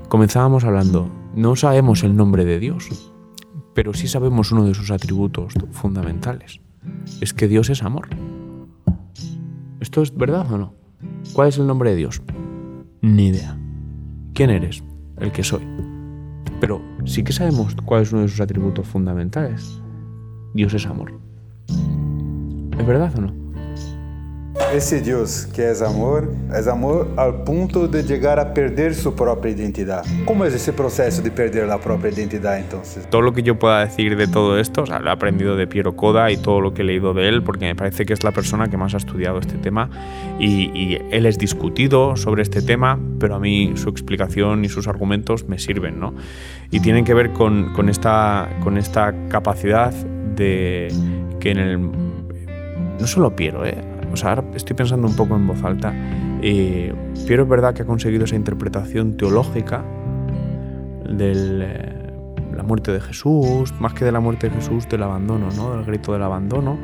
comenzábamos 0.09 0.65
hablando, 0.65 1.09
no 1.35 1.55
sabemos 1.55 2.03
el 2.03 2.17
nombre 2.17 2.43
de 2.43 2.59
Dios, 2.59 2.89
pero 3.73 3.93
sí 3.93 4.09
sabemos 4.09 4.51
uno 4.51 4.65
de 4.65 4.73
sus 4.73 4.91
atributos 4.91 5.53
fundamentales. 5.71 6.59
Es 7.21 7.33
que 7.33 7.47
Dios 7.47 7.69
es 7.69 7.81
amor. 7.81 8.09
¿Esto 9.79 10.01
es 10.01 10.13
verdad 10.13 10.51
o 10.51 10.57
no? 10.57 10.73
¿Cuál 11.31 11.47
es 11.47 11.57
el 11.57 11.65
nombre 11.65 11.91
de 11.91 11.95
Dios? 11.95 12.21
Ni 13.01 13.27
idea. 13.27 13.57
¿Quién 14.33 14.49
eres? 14.49 14.83
El 15.15 15.31
que 15.31 15.43
soy. 15.43 15.65
Pero 16.59 16.81
sí 17.05 17.23
que 17.23 17.31
sabemos 17.31 17.73
cuál 17.85 18.01
es 18.01 18.11
uno 18.11 18.23
de 18.23 18.27
sus 18.27 18.41
atributos 18.41 18.85
fundamentales. 18.85 19.81
Dios 20.53 20.73
es 20.73 20.85
amor. 20.87 21.17
¿Es 22.77 22.85
verdad 22.85 23.17
o 23.17 23.21
no? 23.21 23.48
Esse 24.71 25.01
Deus 25.01 25.45
que 25.45 25.63
é 25.63 25.73
amor, 25.83 26.29
é 26.53 26.69
amor 26.69 27.07
ao 27.17 27.33
ponto 27.43 27.87
de 27.87 28.03
chegar 28.03 28.37
a 28.37 28.45
perder 28.45 28.93
sua 28.93 29.11
própria 29.11 29.49
identidade. 29.49 30.07
Como 30.25 30.45
é 30.45 30.47
esse 30.47 30.71
processo 30.71 31.23
de 31.23 31.31
perder 31.31 31.67
a 31.71 31.79
própria 31.79 32.11
identidade, 32.11 32.65
então? 32.67 32.79
Todo 33.09 33.21
lo 33.21 33.33
que 33.33 33.41
yo 33.41 33.55
pueda 33.57 33.79
decir 33.79 34.15
de 34.15 34.27
todo 34.27 34.59
esto, 34.59 34.83
o 34.83 34.85
sea, 34.85 34.99
lo 34.99 35.09
he 35.09 35.11
aprendido 35.11 35.55
de 35.55 35.65
Piero 35.65 35.95
Coda 35.95 36.29
y 36.29 36.37
todo 36.37 36.61
lo 36.61 36.71
que 36.75 36.83
he 36.83 36.85
leído 36.85 37.15
de 37.15 37.27
él, 37.27 37.41
porque 37.41 37.65
me 37.65 37.75
parece 37.75 38.05
que 38.05 38.13
es 38.13 38.23
la 38.23 38.31
persona 38.31 38.67
que 38.67 38.77
más 38.77 38.93
ha 38.93 38.97
estudiado 38.97 39.39
este 39.39 39.57
tema 39.57 39.89
y, 40.39 40.99
él 41.09 41.25
es 41.25 41.39
discutido 41.39 42.15
sobre 42.15 42.43
este 42.43 42.61
tema, 42.61 42.99
pero 43.19 43.35
a 43.35 43.39
mí 43.39 43.73
su 43.75 43.89
explicación 43.89 44.65
y 44.65 44.69
sus 44.69 44.87
argumentos 44.87 45.47
me 45.47 45.57
sirven, 45.57 45.99
¿no? 45.99 46.13
Y 46.69 46.79
tienen 46.79 47.05
que 47.05 47.15
ver 47.15 47.31
esta, 47.89 48.49
con 48.61 48.77
esta 48.77 49.15
capacidad 49.29 49.91
de 49.91 50.93
que 51.39 51.51
en 51.51 51.57
el... 51.57 51.91
No 52.99 53.07
solo 53.07 53.35
Piero, 53.35 53.65
¿eh? 53.65 53.98
O 54.11 54.17
sea, 54.17 54.31
ahora 54.31 54.43
estoy 54.55 54.75
pensando 54.75 55.07
un 55.07 55.15
poco 55.15 55.35
en 55.35 55.47
voz 55.47 55.63
alta. 55.63 55.93
Eh, 56.41 56.93
Piero 57.27 57.43
es 57.43 57.49
verdad 57.49 57.73
que 57.73 57.83
ha 57.83 57.85
conseguido 57.85 58.25
esa 58.25 58.35
interpretación 58.35 59.17
teológica 59.17 59.83
de 61.09 61.33
eh, 61.35 62.13
la 62.55 62.63
muerte 62.63 62.91
de 62.91 63.01
Jesús, 63.01 63.73
más 63.79 63.93
que 63.93 64.05
de 64.05 64.11
la 64.11 64.19
muerte 64.19 64.49
de 64.49 64.55
Jesús, 64.55 64.87
del 64.89 65.03
abandono, 65.03 65.49
¿no? 65.55 65.75
del 65.75 65.85
grito 65.85 66.13
del 66.13 66.23
abandono. 66.23 66.77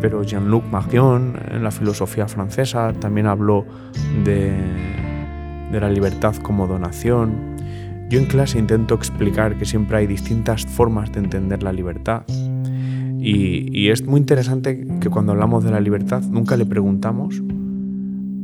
Pero 0.00 0.22
Jean-Luc 0.22 0.64
Marion, 0.70 1.38
en 1.50 1.62
la 1.62 1.70
filosofía 1.70 2.28
francesa, 2.28 2.92
también 2.92 3.26
habló 3.26 3.64
de, 4.24 4.52
de 5.70 5.80
la 5.80 5.88
libertad 5.88 6.34
como 6.36 6.66
donación. 6.66 7.56
Yo 8.08 8.20
en 8.20 8.26
clase 8.26 8.58
intento 8.58 8.94
explicar 8.94 9.56
que 9.56 9.64
siempre 9.64 9.98
hay 9.98 10.06
distintas 10.06 10.64
formas 10.64 11.12
de 11.12 11.20
entender 11.20 11.62
la 11.62 11.72
libertad 11.72 12.22
y, 13.18 13.88
es 13.88 14.06
muy 14.06 14.20
interesante 14.20 14.86
que 15.00 15.10
cuando 15.10 15.32
hablamos 15.32 15.64
de 15.64 15.70
la 15.70 15.80
libertad 15.80 16.22
nunca 16.22 16.56
le 16.56 16.66
preguntamos 16.66 17.42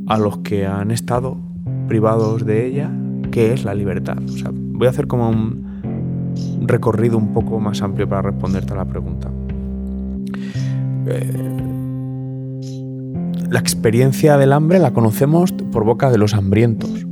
a 0.07 0.19
los 0.19 0.39
que 0.39 0.67
han 0.67 0.91
estado 0.91 1.37
privados 1.89 2.45
de 2.45 2.67
ella 2.67 2.91
qué 3.31 3.53
es 3.53 3.65
la 3.65 3.75
libertad. 3.75 4.19
O 4.25 4.37
sea, 4.37 4.51
voy 4.53 4.87
a 4.87 4.91
hacer 4.91 5.07
como 5.07 5.29
un 5.29 6.67
recorrido 6.67 7.19
un 7.19 7.33
poco 7.33 7.61
más 7.61 7.83
amplio 7.83 8.09
para 8.09 8.23
responderte 8.23 8.73
a 8.73 8.77
la 8.77 8.85
pregunta. 8.85 9.31
Eh, 11.07 11.73
la 13.51 13.59
experiencia 13.59 14.39
del 14.39 14.53
hambre 14.53 14.79
la 14.79 14.93
conocemos 14.93 15.53
por 15.53 15.85
boca 15.85 16.11
de 16.11 16.19
los 16.19 16.35
hambrientos. 16.35 17.07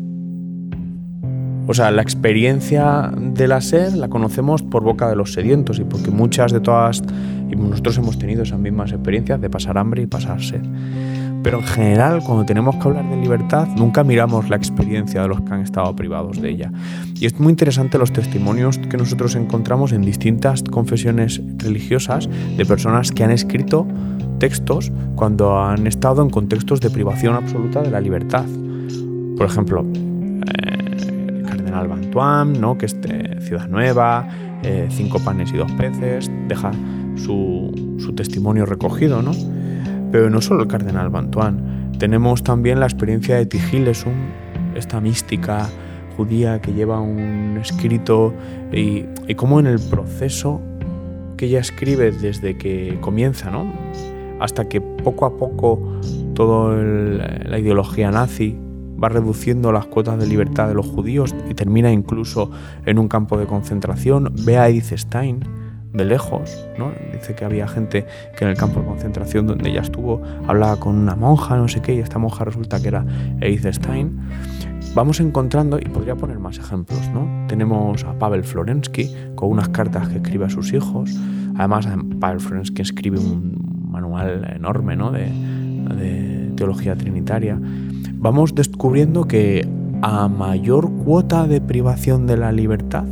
O 1.67 1.75
sea, 1.75 1.91
la 1.91 2.03
experiencia 2.03 3.13
de 3.17 3.47
la 3.47 3.61
sed 3.61 3.95
la 3.95 4.09
conocemos 4.09 4.63
por 4.63 4.83
boca 4.83 5.09
de 5.09 5.17
los 5.17 5.35
sedientos 5.35 5.79
y 5.79 5.85
porque 5.85 6.11
muchas 6.11 6.51
de 6.53 6.61
todas, 6.61 7.03
y 7.51 7.57
nosotros 7.57 7.99
hemos 7.99 8.19
tenido 8.19 8.43
esas 8.43 8.59
mismas 8.59 8.93
experiencias 8.93 9.41
de 9.41 9.51
pasar 9.51 9.79
hambre 9.79 10.03
y 10.03 10.07
pasar 10.07 10.43
sed. 10.43 10.63
Pero 11.43 11.59
en 11.59 11.65
general, 11.65 12.21
cuando 12.25 12.45
tenemos 12.45 12.77
que 12.77 12.83
hablar 12.83 13.09
de 13.09 13.17
libertad, 13.17 13.67
nunca 13.77 14.05
miramos 14.05 14.51
la 14.51 14.57
experiencia 14.57 15.23
de 15.23 15.29
los 15.29 15.41
que 15.41 15.55
han 15.55 15.63
estado 15.63 15.95
privados 15.97 16.41
de 16.41 16.51
ella. 16.51 16.71
Y 17.19 17.25
es 17.25 17.41
muy 17.41 17.51
interesante 17.51 17.99
los 17.99 18.13
testimonios 18.13 18.79
que 18.79 18.97
nosotros 18.99 19.35
encontramos 19.37 19.93
en 19.93 20.03
distintas 20.03 20.63
confesiones 20.63 21.41
religiosas 21.57 22.29
de 22.57 22.67
personas 22.67 23.11
que 23.11 23.25
han 23.25 23.31
escrito 23.31 23.87
textos 24.39 24.93
cuando 25.17 25.59
han 25.59 25.87
estado 25.87 26.23
en 26.23 26.31
contextos 26.31 26.81
de 26.81 26.91
privación 26.91 27.35
absoluta 27.35 27.81
de 27.83 27.91
la 27.91 28.01
libertad. 28.01 28.45
Por 29.37 29.47
ejemplo, 29.47 29.87
Cardenal 31.47 32.61
¿no? 32.61 32.77
que 32.77 32.87
es 32.87 32.97
Ciudad 33.41 33.69
Nueva, 33.69 34.29
eh, 34.63 34.89
Cinco 34.91 35.19
panes 35.21 35.53
y 35.53 35.57
dos 35.57 35.73
peces, 35.73 36.31
deja 36.49 36.73
su, 37.25 38.13
testimonio 38.17 38.67
recogido, 38.67 39.23
¿no? 39.23 39.33
Pero 40.11 40.31
no 40.31 40.41
solo 40.41 40.63
el 40.63 40.69
Cardenal 40.69 41.11
Bantuán, 41.11 41.93
tenemos 41.99 42.43
también 42.43 42.81
la 42.81 42.87
experiencia 42.87 43.37
de 43.37 43.47
Tigilesum, 43.47 44.13
esta 44.75 45.01
mística 45.01 45.69
judía 46.17 46.61
que 46.61 46.73
lleva 46.73 47.01
un 47.01 47.59
escrito 47.61 48.35
y, 48.73 49.05
y 49.29 49.35
cómo 49.37 49.61
en 49.61 49.67
el 49.67 49.79
proceso 49.79 50.61
que 51.37 51.47
ella 51.47 51.61
escribe 51.61 52.11
desde 52.11 52.59
que 52.59 52.99
comienza, 53.01 53.51
¿no? 53.51 53.73
hasta 54.41 54.69
que 54.69 54.81
poco 54.81 55.27
a 55.27 55.37
poco 55.37 56.01
toda 56.35 56.77
la 56.77 57.59
ideología 57.59 58.11
nazi 58.11 58.59
va 59.03 59.09
reduciendo 59.09 59.71
las 59.71 59.87
cuotas 59.87 60.19
de 60.19 60.27
libertad 60.27 60.67
de 60.69 60.75
los 60.75 60.87
judíos 60.87 61.35
y 61.49 61.55
termina 61.55 61.93
incluso 61.93 62.51
en 62.85 62.99
un 62.99 63.09
campo 63.09 63.39
de 63.39 63.47
concentración. 63.47 64.33
Ve 64.45 64.59
a 64.59 64.69
Edith 64.69 64.93
Stein 64.97 65.41
de 65.93 66.05
lejos, 66.05 66.65
¿no? 66.79 66.93
Dice 67.13 67.35
que 67.35 67.45
había 67.45 67.67
gente 67.67 68.07
que 68.37 68.45
en 68.45 68.51
el 68.51 68.57
campo 68.57 68.81
de 68.81 68.87
concentración 68.87 69.47
donde 69.47 69.71
ella 69.71 69.81
estuvo 69.81 70.23
hablaba 70.47 70.77
con 70.79 70.97
una 70.97 71.17
monja, 71.17 71.57
no 71.57 71.69
sé 71.69 71.81
qué, 71.83 71.95
y 71.95 71.99
esta 71.99 72.19
monja 72.19 72.45
resulta 72.45 72.81
que 72.81 72.89
era 72.89 73.05
Edith. 73.41 73.67
Vamos 74.95 75.21
encontrando, 75.21 75.79
y 75.79 75.85
podría 75.85 76.17
poner 76.17 76.39
más 76.39 76.59
ejemplos, 76.59 77.09
¿no? 77.15 77.47
Tenemos 77.47 78.05
a 78.05 78.19
Pavel 78.19 78.43
Florensky 78.45 79.15
con 79.37 79.51
unas 79.51 79.69
cartas 79.69 80.09
que 80.09 80.17
escribe 80.17 80.47
a 80.47 80.51
sus 80.51 80.73
hijos. 80.73 81.17
Además, 81.57 81.87
Pavel 82.19 82.41
Florensky 82.41 82.83
escribe 82.83 83.19
un 83.19 83.89
manual 83.89 84.53
enorme, 84.55 84.97
¿no? 84.97 85.11
de 85.11 86.53
teología 86.57 86.95
trinitaria 86.95 87.59
vamos 88.21 88.55
descubriendo 88.55 89.27
que 89.27 89.67
a 90.03 90.29
mayor 90.29 90.91
cuota 91.05 91.47
de 91.47 91.61
privación 91.61 92.27
de 92.27 92.37
la 92.37 92.53
libertad, 92.53 93.05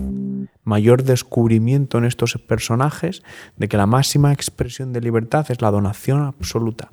mayor 0.68 1.02
descubrimiento 1.02 1.96
en 1.96 2.04
estos 2.04 2.36
personajes 2.46 3.22
de 3.56 3.68
que 3.68 3.78
la 3.78 3.86
máxima 3.86 4.32
expresión 4.32 4.92
de 4.92 5.00
libertad 5.00 5.46
es 5.50 5.62
la 5.62 5.70
donación 5.70 6.22
absoluta 6.22 6.92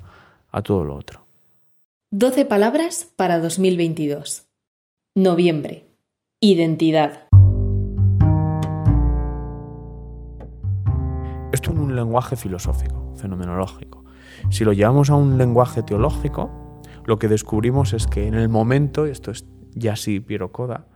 a 0.50 0.62
todo 0.62 0.82
lo 0.82 0.96
otro. 0.96 1.26
12 2.10 2.46
palabras 2.46 3.12
para 3.16 3.38
2022. 3.38 4.46
Noviembre. 5.14 5.84
Identidad. 6.40 7.28
Esto 11.52 11.70
en 11.70 11.78
un 11.78 11.94
lenguaje 11.94 12.36
filosófico, 12.36 13.14
fenomenológico. 13.16 14.04
Si 14.50 14.64
lo 14.64 14.72
llevamos 14.72 15.10
a 15.10 15.16
un 15.16 15.36
lenguaje 15.36 15.82
teológico, 15.82 16.80
lo 17.04 17.18
que 17.18 17.28
descubrimos 17.28 17.92
es 17.92 18.06
que 18.06 18.26
en 18.26 18.34
el 18.34 18.48
momento, 18.48 19.04
esto 19.04 19.30
es 19.30 19.44
ya 19.74 19.96
sí 19.96 20.20
Piero 20.20 20.50
Coda, 20.52 20.86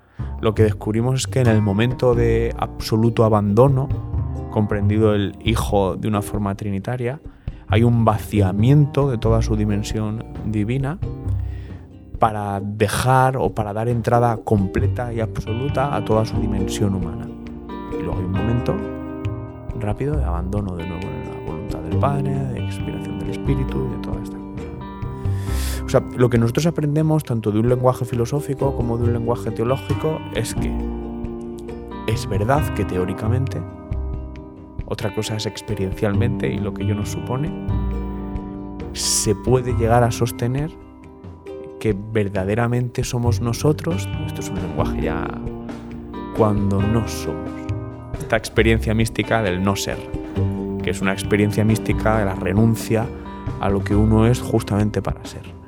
lo 0.40 0.54
que 0.54 0.62
descubrimos 0.62 1.20
es 1.20 1.26
que 1.26 1.40
en 1.40 1.48
el 1.48 1.62
momento 1.62 2.14
de 2.14 2.54
absoluto 2.56 3.24
abandono, 3.24 3.88
comprendido 4.50 5.14
el 5.14 5.36
Hijo 5.44 5.96
de 5.96 6.08
una 6.08 6.22
forma 6.22 6.54
trinitaria, 6.54 7.20
hay 7.68 7.84
un 7.84 8.04
vaciamiento 8.04 9.10
de 9.10 9.18
toda 9.18 9.42
su 9.42 9.56
dimensión 9.56 10.24
divina 10.46 10.98
para 12.18 12.60
dejar 12.60 13.36
o 13.36 13.54
para 13.54 13.72
dar 13.72 13.88
entrada 13.88 14.38
completa 14.38 15.12
y 15.12 15.20
absoluta 15.20 15.94
a 15.94 16.04
toda 16.04 16.24
su 16.24 16.38
dimensión 16.38 16.94
humana. 16.94 17.26
Y 17.92 18.02
luego 18.02 18.18
hay 18.18 18.24
un 18.24 18.32
momento 18.32 18.76
rápido 19.78 20.16
de 20.16 20.24
abandono 20.24 20.76
de 20.76 20.86
nuevo 20.86 21.06
en 21.06 21.28
la 21.30 21.52
voluntad 21.52 21.78
del 21.80 21.98
Padre, 21.98 22.34
de 22.34 22.64
expiración 22.64 23.18
del 23.18 23.30
Espíritu 23.30 23.86
y 23.86 23.96
de 23.96 24.02
toda 24.02 24.22
esta 24.22 24.49
o 25.90 25.92
sea, 25.92 26.04
lo 26.16 26.30
que 26.30 26.38
nosotros 26.38 26.66
aprendemos 26.66 27.24
tanto 27.24 27.50
de 27.50 27.58
un 27.58 27.68
lenguaje 27.68 28.04
filosófico 28.04 28.76
como 28.76 28.96
de 28.96 29.02
un 29.06 29.12
lenguaje 29.12 29.50
teológico 29.50 30.20
es 30.36 30.54
que 30.54 30.72
es 32.06 32.28
verdad 32.28 32.62
que 32.74 32.84
teóricamente, 32.84 33.60
otra 34.86 35.12
cosa 35.12 35.34
es 35.34 35.46
experiencialmente 35.46 36.46
y 36.46 36.58
lo 36.58 36.72
que 36.72 36.84
ello 36.84 36.94
nos 36.94 37.08
supone, 37.08 37.50
se 38.92 39.34
puede 39.34 39.72
llegar 39.72 40.04
a 40.04 40.12
sostener 40.12 40.70
que 41.80 41.96
verdaderamente 42.12 43.02
somos 43.02 43.40
nosotros, 43.40 44.08
esto 44.28 44.42
es 44.42 44.48
un 44.48 44.62
lenguaje 44.62 45.02
ya 45.02 45.26
cuando 46.36 46.80
no 46.80 47.08
somos. 47.08 47.50
Esta 48.16 48.36
experiencia 48.36 48.94
mística 48.94 49.42
del 49.42 49.60
no 49.60 49.74
ser, 49.74 49.98
que 50.84 50.90
es 50.90 51.00
una 51.00 51.12
experiencia 51.12 51.64
mística 51.64 52.20
de 52.20 52.26
la 52.26 52.36
renuncia 52.36 53.08
a 53.60 53.68
lo 53.68 53.82
que 53.82 53.96
uno 53.96 54.28
es 54.28 54.40
justamente 54.40 55.02
para 55.02 55.24
ser 55.24 55.58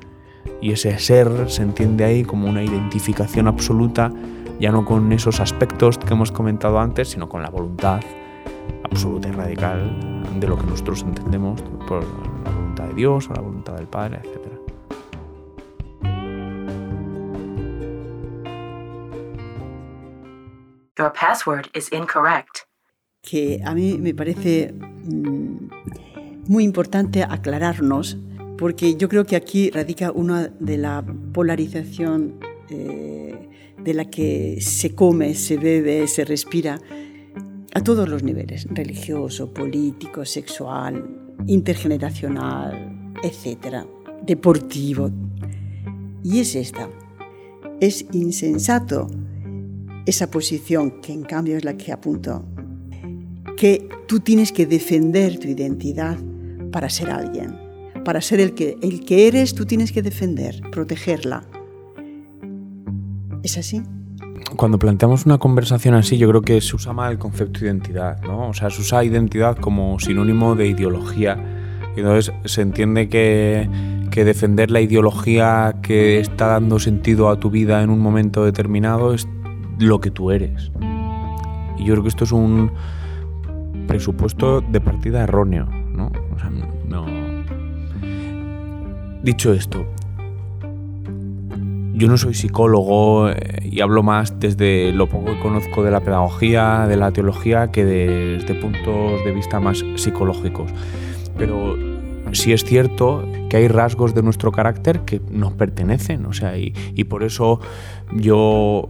y 0.63 0.71
ese 0.71 0.97
ser 0.97 1.49
se 1.49 1.61
entiende 1.61 2.05
ahí 2.05 2.23
como 2.23 2.47
una 2.47 2.63
identificación 2.63 3.49
absoluta, 3.49 4.09
ya 4.61 4.71
no 4.71 4.85
con 4.85 5.11
esos 5.11 5.41
aspectos 5.41 5.97
que 5.97 6.13
hemos 6.13 6.31
comentado 6.31 6.79
antes, 6.79 7.09
sino 7.09 7.27
con 7.27 7.41
la 7.41 7.49
voluntad 7.49 7.99
absoluta 8.85 9.27
y 9.27 9.33
radical 9.33 10.39
de 10.39 10.47
lo 10.47 10.57
que 10.57 10.65
nosotros 10.65 11.01
entendemos 11.01 11.61
por 11.85 12.05
la 12.45 12.51
voluntad 12.51 12.85
de 12.85 12.93
Dios 12.93 13.29
o 13.29 13.33
la 13.33 13.41
voluntad 13.41 13.73
del 13.73 13.87
Padre, 13.87 14.21
etc. 14.23 14.39
Your 20.97 21.11
password 21.11 21.67
is 21.75 21.91
incorrect. 21.91 22.61
que 23.21 23.61
a 23.65 23.73
mí 23.73 23.97
me 23.99 24.13
parece 24.13 24.73
mm, 24.73 25.69
muy 26.47 26.63
importante 26.65 27.23
aclararnos, 27.23 28.17
porque 28.57 28.95
yo 28.95 29.09
creo 29.09 29.25
que 29.25 29.35
aquí 29.35 29.69
radica 29.69 30.11
una 30.11 30.47
de 30.47 30.77
la 30.77 31.03
polarización 31.33 32.35
eh, 32.69 33.49
de 33.83 33.93
la 33.93 34.05
que 34.05 34.57
se 34.61 34.95
come, 34.95 35.33
se 35.35 35.57
bebe, 35.57 36.07
se 36.07 36.25
respira 36.25 36.79
a 37.73 37.81
todos 37.81 38.07
los 38.07 38.23
niveles, 38.23 38.67
religioso, 38.69 39.53
político, 39.53 40.25
sexual, 40.25 41.33
intergeneracional, 41.47 43.13
etcétera, 43.23 43.85
deportivo. 44.25 45.09
Y 46.23 46.39
es 46.39 46.55
esta. 46.55 46.89
Es 47.79 48.05
insensato 48.13 49.07
esa 50.05 50.29
posición, 50.29 51.01
que 51.01 51.13
en 51.13 51.23
cambio 51.23 51.57
es 51.57 51.65
la 51.65 51.75
que 51.75 51.91
apunto, 51.91 52.45
que 53.57 53.87
tú 54.07 54.19
tienes 54.19 54.51
que 54.51 54.65
defender 54.65 55.39
tu 55.39 55.47
identidad 55.47 56.17
para 56.71 56.89
ser 56.89 57.09
alguien. 57.09 57.62
Para 58.03 58.21
ser 58.21 58.39
el 58.39 58.53
que, 58.53 58.77
el 58.81 59.05
que 59.05 59.27
eres, 59.27 59.55
tú 59.55 59.65
tienes 59.65 59.91
que 59.91 60.01
defender, 60.01 60.61
protegerla. 60.71 61.43
¿Es 63.43 63.57
así? 63.57 63.81
Cuando 64.57 64.77
planteamos 64.77 65.25
una 65.25 65.37
conversación 65.37 65.95
así, 65.95 66.17
yo 66.17 66.27
creo 66.29 66.41
que 66.41 66.59
se 66.61 66.75
usa 66.75 66.93
mal 66.93 67.11
el 67.13 67.17
concepto 67.17 67.61
de 67.61 67.67
identidad, 67.67 68.21
¿no? 68.23 68.49
O 68.49 68.53
sea, 68.53 68.69
se 68.69 68.81
usa 68.81 69.03
identidad 69.03 69.57
como 69.57 69.99
sinónimo 69.99 70.55
de 70.55 70.67
ideología. 70.67 71.37
Y 71.95 72.01
entonces 72.01 72.33
se 72.45 72.61
entiende 72.61 73.07
que, 73.07 73.69
que 74.11 74.25
defender 74.25 74.69
la 74.69 74.81
ideología 74.81 75.75
que 75.81 76.19
está 76.19 76.47
dando 76.47 76.79
sentido 76.79 77.29
a 77.29 77.39
tu 77.39 77.49
vida 77.49 77.83
en 77.83 77.89
un 77.89 77.99
momento 77.99 78.43
determinado 78.43 79.13
es 79.13 79.27
lo 79.79 80.01
que 80.01 80.11
tú 80.11 80.31
eres. 80.31 80.71
Y 81.77 81.85
yo 81.85 81.93
creo 81.93 82.03
que 82.03 82.09
esto 82.09 82.25
es 82.25 82.31
un 82.31 82.71
presupuesto 83.87 84.61
de 84.61 84.81
partida 84.81 85.23
erróneo, 85.23 85.65
¿no? 85.65 86.11
O 86.35 86.39
sea. 86.39 86.51
Dicho 89.23 89.53
esto, 89.53 89.85
yo 91.93 92.09
no 92.09 92.17
soy 92.17 92.33
psicólogo 92.33 93.29
eh, 93.29 93.35
y 93.63 93.79
hablo 93.79 94.03
más 94.03 94.37
desde 94.37 94.91
lo 94.91 95.07
poco 95.07 95.27
que 95.27 95.39
conozco 95.39 95.81
de 95.81 95.91
la 95.91 96.01
pedagogía, 96.01 96.87
de 96.89 96.97
la 96.97 97.11
teología, 97.11 97.71
que 97.71 97.85
desde 97.85 98.53
puntos 98.55 99.23
de 99.23 99.31
vista 99.31 99.61
más 99.61 99.81
psicológicos. 99.95 100.69
Pero 101.37 101.77
sí 102.33 102.51
es 102.51 102.65
cierto 102.65 103.25
que 103.49 103.55
hay 103.55 103.69
rasgos 103.69 104.13
de 104.13 104.23
nuestro 104.23 104.51
carácter 104.51 105.01
que 105.01 105.21
nos 105.31 105.53
pertenecen, 105.53 106.25
o 106.25 106.33
sea, 106.33 106.57
y, 106.57 107.03
por 107.05 107.23
eso 107.23 107.61
yo 108.11 108.89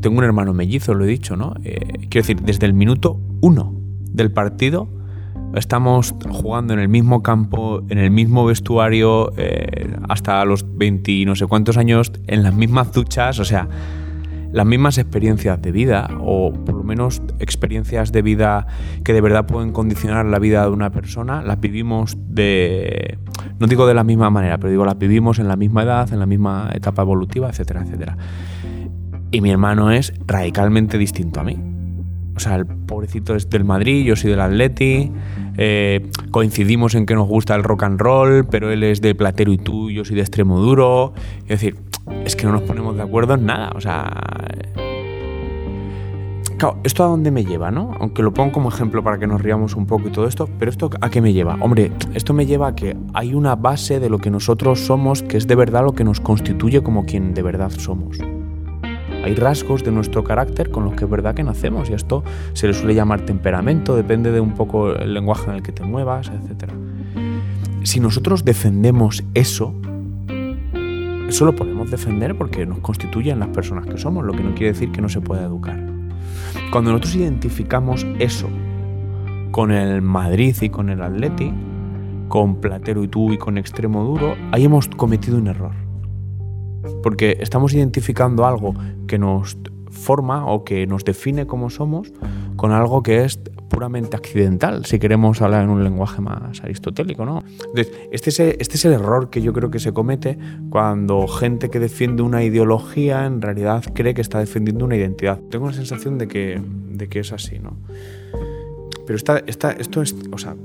tengo 0.00 0.18
un 0.18 0.24
hermano 0.24 0.52
mellizo, 0.52 0.94
lo 0.94 1.04
he 1.04 1.08
dicho, 1.08 1.36
¿no? 1.36 1.54
Eh, 1.62 2.08
quiero 2.08 2.26
decir, 2.26 2.40
desde 2.40 2.66
el 2.66 2.74
minuto 2.74 3.20
uno 3.40 3.72
del 4.00 4.32
partido 4.32 4.88
estamos 5.54 6.14
jugando 6.30 6.72
en 6.74 6.80
el 6.80 6.88
mismo 6.88 7.22
campo, 7.22 7.82
en 7.88 7.98
el 7.98 8.10
mismo 8.10 8.44
vestuario, 8.44 9.32
eh, 9.36 9.94
hasta 10.08 10.44
los 10.44 10.64
20 10.76 11.10
y 11.12 11.24
no 11.24 11.34
sé 11.36 11.46
cuántos 11.46 11.76
años, 11.76 12.12
en 12.26 12.42
las 12.42 12.54
mismas 12.54 12.92
duchas, 12.92 13.38
o 13.38 13.44
sea, 13.44 13.68
las 14.52 14.66
mismas 14.66 14.98
experiencias 14.98 15.62
de 15.62 15.70
vida, 15.70 16.08
o 16.20 16.52
por 16.52 16.74
lo 16.74 16.82
menos 16.82 17.22
experiencias 17.38 18.10
de 18.12 18.22
vida 18.22 18.66
que 19.04 19.12
de 19.12 19.20
verdad 19.20 19.46
pueden 19.46 19.72
condicionar 19.72 20.26
la 20.26 20.38
vida 20.38 20.64
de 20.64 20.70
una 20.70 20.90
persona, 20.90 21.42
las 21.42 21.60
vivimos 21.60 22.16
de, 22.28 23.18
no 23.58 23.66
digo 23.66 23.86
de 23.86 23.94
la 23.94 24.04
misma 24.04 24.30
manera, 24.30 24.58
pero 24.58 24.70
digo, 24.70 24.84
las 24.84 24.98
vivimos 24.98 25.38
en 25.38 25.48
la 25.48 25.56
misma 25.56 25.84
edad, 25.84 26.12
en 26.12 26.18
la 26.18 26.26
misma 26.26 26.70
etapa 26.74 27.02
evolutiva, 27.02 27.48
etcétera, 27.48 27.82
etcétera. 27.82 28.16
Y 29.30 29.40
mi 29.40 29.50
hermano 29.50 29.92
es 29.92 30.12
radicalmente 30.26 30.98
distinto 30.98 31.40
a 31.40 31.44
mí. 31.44 31.79
O 32.36 32.40
sea, 32.40 32.56
el 32.56 32.66
pobrecito 32.66 33.34
es 33.34 33.50
del 33.50 33.64
Madrid, 33.64 34.04
yo 34.04 34.16
soy 34.16 34.30
del 34.30 34.40
Atleti. 34.40 35.10
Eh, 35.56 36.10
coincidimos 36.30 36.94
en 36.94 37.06
que 37.06 37.14
nos 37.14 37.28
gusta 37.28 37.54
el 37.54 37.62
rock 37.62 37.82
and 37.82 38.00
roll, 38.00 38.46
pero 38.50 38.70
él 38.70 38.82
es 38.82 39.00
de 39.00 39.14
Platero 39.14 39.52
y 39.52 39.58
tú, 39.58 39.90
yo 39.90 40.04
soy 40.04 40.16
de 40.16 40.22
extremo 40.22 40.58
duro. 40.58 41.12
Es 41.42 41.60
decir, 41.60 41.76
es 42.24 42.36
que 42.36 42.46
no 42.46 42.52
nos 42.52 42.62
ponemos 42.62 42.96
de 42.96 43.02
acuerdo 43.02 43.34
en 43.34 43.46
nada. 43.46 43.72
O 43.74 43.80
sea. 43.80 44.10
Claro, 46.60 46.78
¿esto 46.84 47.04
a 47.04 47.06
dónde 47.06 47.30
me 47.30 47.44
lleva, 47.44 47.70
no? 47.70 47.92
Aunque 48.00 48.22
lo 48.22 48.34
pongo 48.34 48.52
como 48.52 48.68
ejemplo 48.68 49.02
para 49.02 49.18
que 49.18 49.26
nos 49.26 49.40
riamos 49.40 49.76
un 49.76 49.86
poco 49.86 50.08
y 50.08 50.10
todo 50.10 50.26
esto, 50.26 50.46
pero 50.58 50.70
¿esto 50.70 50.90
a 51.00 51.08
qué 51.08 51.22
me 51.22 51.32
lleva? 51.32 51.56
Hombre, 51.62 51.90
esto 52.12 52.34
me 52.34 52.44
lleva 52.44 52.68
a 52.68 52.74
que 52.74 52.98
hay 53.14 53.32
una 53.32 53.56
base 53.56 53.98
de 53.98 54.10
lo 54.10 54.18
que 54.18 54.30
nosotros 54.30 54.80
somos 54.80 55.22
que 55.22 55.38
es 55.38 55.46
de 55.46 55.54
verdad 55.54 55.84
lo 55.84 55.92
que 55.92 56.04
nos 56.04 56.20
constituye 56.20 56.82
como 56.82 57.06
quien 57.06 57.32
de 57.32 57.42
verdad 57.42 57.70
somos. 57.70 58.18
Hay 59.22 59.34
rasgos 59.34 59.84
de 59.84 59.92
nuestro 59.92 60.24
carácter 60.24 60.70
con 60.70 60.84
los 60.84 60.94
que 60.94 61.04
es 61.04 61.10
verdad 61.10 61.34
que 61.34 61.42
nacemos 61.42 61.90
y 61.90 61.92
esto 61.92 62.24
se 62.54 62.66
le 62.66 62.72
suele 62.72 62.94
llamar 62.94 63.20
temperamento, 63.20 63.94
depende 63.94 64.32
de 64.32 64.40
un 64.40 64.54
poco 64.54 64.94
el 64.94 65.12
lenguaje 65.12 65.50
en 65.50 65.56
el 65.56 65.62
que 65.62 65.72
te 65.72 65.84
muevas, 65.84 66.28
etc. 66.28 66.72
Si 67.82 68.00
nosotros 68.00 68.44
defendemos 68.44 69.22
eso, 69.34 69.74
eso 71.28 71.44
lo 71.44 71.54
podemos 71.54 71.90
defender 71.90 72.36
porque 72.36 72.64
nos 72.64 72.78
constituyen 72.78 73.38
las 73.38 73.48
personas 73.48 73.86
que 73.86 73.98
somos, 73.98 74.24
lo 74.24 74.32
que 74.32 74.42
no 74.42 74.54
quiere 74.54 74.72
decir 74.72 74.90
que 74.90 75.02
no 75.02 75.08
se 75.08 75.20
pueda 75.20 75.44
educar. 75.44 75.78
Cuando 76.72 76.92
nosotros 76.92 77.16
identificamos 77.16 78.06
eso 78.18 78.48
con 79.50 79.70
el 79.70 80.00
Madrid 80.00 80.56
y 80.62 80.70
con 80.70 80.88
el 80.88 81.02
Atleti, 81.02 81.52
con 82.28 82.56
Platero 82.56 83.04
y 83.04 83.08
tú 83.08 83.32
y 83.32 83.38
con 83.38 83.58
Extremo 83.58 84.02
Duro, 84.04 84.34
ahí 84.52 84.64
hemos 84.64 84.88
cometido 84.88 85.36
un 85.36 85.48
error 85.48 85.89
porque 87.02 87.38
estamos 87.40 87.72
identificando 87.74 88.46
algo 88.46 88.74
que 89.06 89.18
nos 89.18 89.56
forma 89.90 90.46
o 90.46 90.64
que 90.64 90.86
nos 90.86 91.04
define 91.04 91.46
como 91.46 91.68
somos 91.68 92.12
con 92.56 92.72
algo 92.72 93.02
que 93.02 93.24
es 93.24 93.38
puramente 93.68 94.16
accidental, 94.16 94.84
si 94.84 94.98
queremos 94.98 95.40
hablar 95.40 95.64
en 95.64 95.70
un 95.70 95.84
lenguaje 95.84 96.20
más 96.20 96.60
aristotélico, 96.62 97.24
¿no? 97.24 97.42
este 98.10 98.30
es, 98.30 98.40
el, 98.40 98.56
este 98.58 98.74
es 98.76 98.84
el 98.84 98.92
error 98.92 99.30
que 99.30 99.42
yo 99.42 99.52
creo 99.52 99.70
que 99.70 99.78
se 99.78 99.92
comete 99.92 100.38
cuando 100.70 101.26
gente 101.28 101.70
que 101.70 101.78
defiende 101.78 102.22
una 102.22 102.42
ideología 102.42 103.26
en 103.26 103.40
realidad 103.40 103.84
cree 103.94 104.12
que 104.12 104.20
está 104.20 104.40
defendiendo 104.40 104.84
una 104.84 104.96
identidad. 104.96 105.38
Tengo 105.50 105.68
la 105.68 105.72
sensación 105.72 106.18
de 106.18 106.26
que, 106.28 106.60
de 106.90 107.08
que 107.08 107.20
es 107.20 107.32
así, 107.32 107.58
¿no? 107.60 107.76
Pero 109.06 109.16
esta, 109.16 109.38
esta, 109.46 109.72
esto 109.72 110.02
es, 110.02 110.14
o 110.32 110.38
sea, 110.38 110.56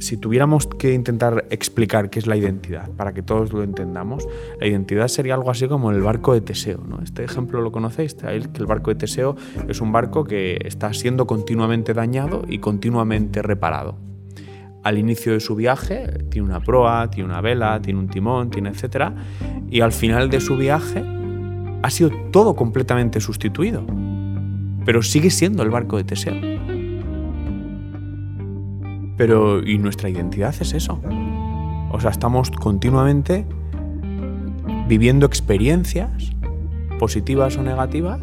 si 0.00 0.16
tuviéramos 0.16 0.66
que 0.66 0.94
intentar 0.94 1.46
explicar 1.50 2.10
qué 2.10 2.18
es 2.18 2.26
la 2.26 2.36
identidad, 2.36 2.90
para 2.90 3.12
que 3.12 3.22
todos 3.22 3.52
lo 3.52 3.62
entendamos, 3.62 4.26
la 4.60 4.66
identidad 4.66 5.08
sería 5.08 5.34
algo 5.34 5.50
así 5.50 5.68
como 5.68 5.90
el 5.90 6.00
barco 6.00 6.34
de 6.34 6.40
Teseo. 6.40 6.82
¿no? 6.86 7.00
Este 7.02 7.24
ejemplo 7.24 7.60
lo 7.60 7.72
conocéis, 7.72 8.14
que 8.14 8.28
el 8.28 8.66
barco 8.66 8.90
de 8.90 8.96
Teseo 8.96 9.36
es 9.68 9.80
un 9.80 9.92
barco 9.92 10.24
que 10.24 10.58
está 10.64 10.92
siendo 10.92 11.26
continuamente 11.26 11.94
dañado 11.94 12.44
y 12.48 12.58
continuamente 12.58 13.42
reparado. 13.42 13.96
Al 14.84 14.98
inicio 14.98 15.32
de 15.32 15.40
su 15.40 15.54
viaje 15.54 16.06
tiene 16.30 16.48
una 16.48 16.60
proa, 16.60 17.10
tiene 17.10 17.28
una 17.28 17.40
vela, 17.40 17.80
tiene 17.82 17.98
un 17.98 18.08
timón, 18.08 18.50
tiene 18.50 18.70
etcétera, 18.70 19.14
y 19.70 19.80
al 19.80 19.92
final 19.92 20.30
de 20.30 20.40
su 20.40 20.56
viaje 20.56 21.04
ha 21.82 21.90
sido 21.90 22.10
todo 22.30 22.54
completamente 22.54 23.20
sustituido, 23.20 23.84
pero 24.84 25.02
sigue 25.02 25.30
siendo 25.30 25.62
el 25.62 25.70
barco 25.70 25.96
de 25.96 26.04
Teseo. 26.04 26.77
Pero, 29.18 29.66
¿y 29.66 29.78
nuestra 29.78 30.08
identidad 30.08 30.54
es 30.60 30.72
eso? 30.72 31.00
O 31.90 32.00
sea, 32.00 32.10
estamos 32.10 32.52
continuamente 32.52 33.44
viviendo 34.86 35.26
experiencias, 35.26 36.32
positivas 37.00 37.56
o 37.56 37.62
negativas, 37.62 38.20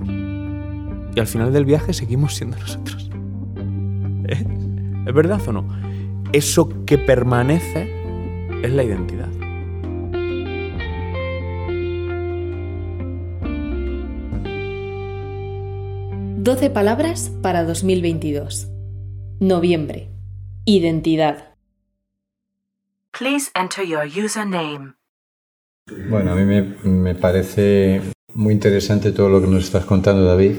y 1.16 1.20
al 1.20 1.28
final 1.28 1.52
del 1.52 1.66
viaje 1.66 1.94
seguimos 1.94 2.36
siendo 2.36 2.58
nosotros. 2.60 3.12
¿Eh? 4.28 4.46
¿Es 5.06 5.14
verdad 5.14 5.42
o 5.48 5.52
no? 5.52 5.68
Eso 6.32 6.86
que 6.86 6.98
permanece 6.98 7.92
es 8.64 8.72
la 8.72 8.84
identidad. 8.84 9.30
Doce 16.38 16.70
palabras 16.70 17.32
para 17.42 17.64
2022. 17.64 18.70
Noviembre. 19.40 20.15
Identidad. 20.68 21.56
Please 23.12 23.52
enter 23.54 23.86
your 23.86 24.06
username. 24.06 24.96
Bueno, 26.10 26.32
a 26.32 26.36
mí 26.36 26.44
me, 26.84 27.14
parece 27.14 28.02
muy 28.34 28.56
interesante 28.56 29.12
todo 29.12 29.30
lo 29.30 29.42
que 29.42 29.48
nos 29.48 29.66
estás 29.66 29.86
contando, 29.86 30.26
David, 30.26 30.56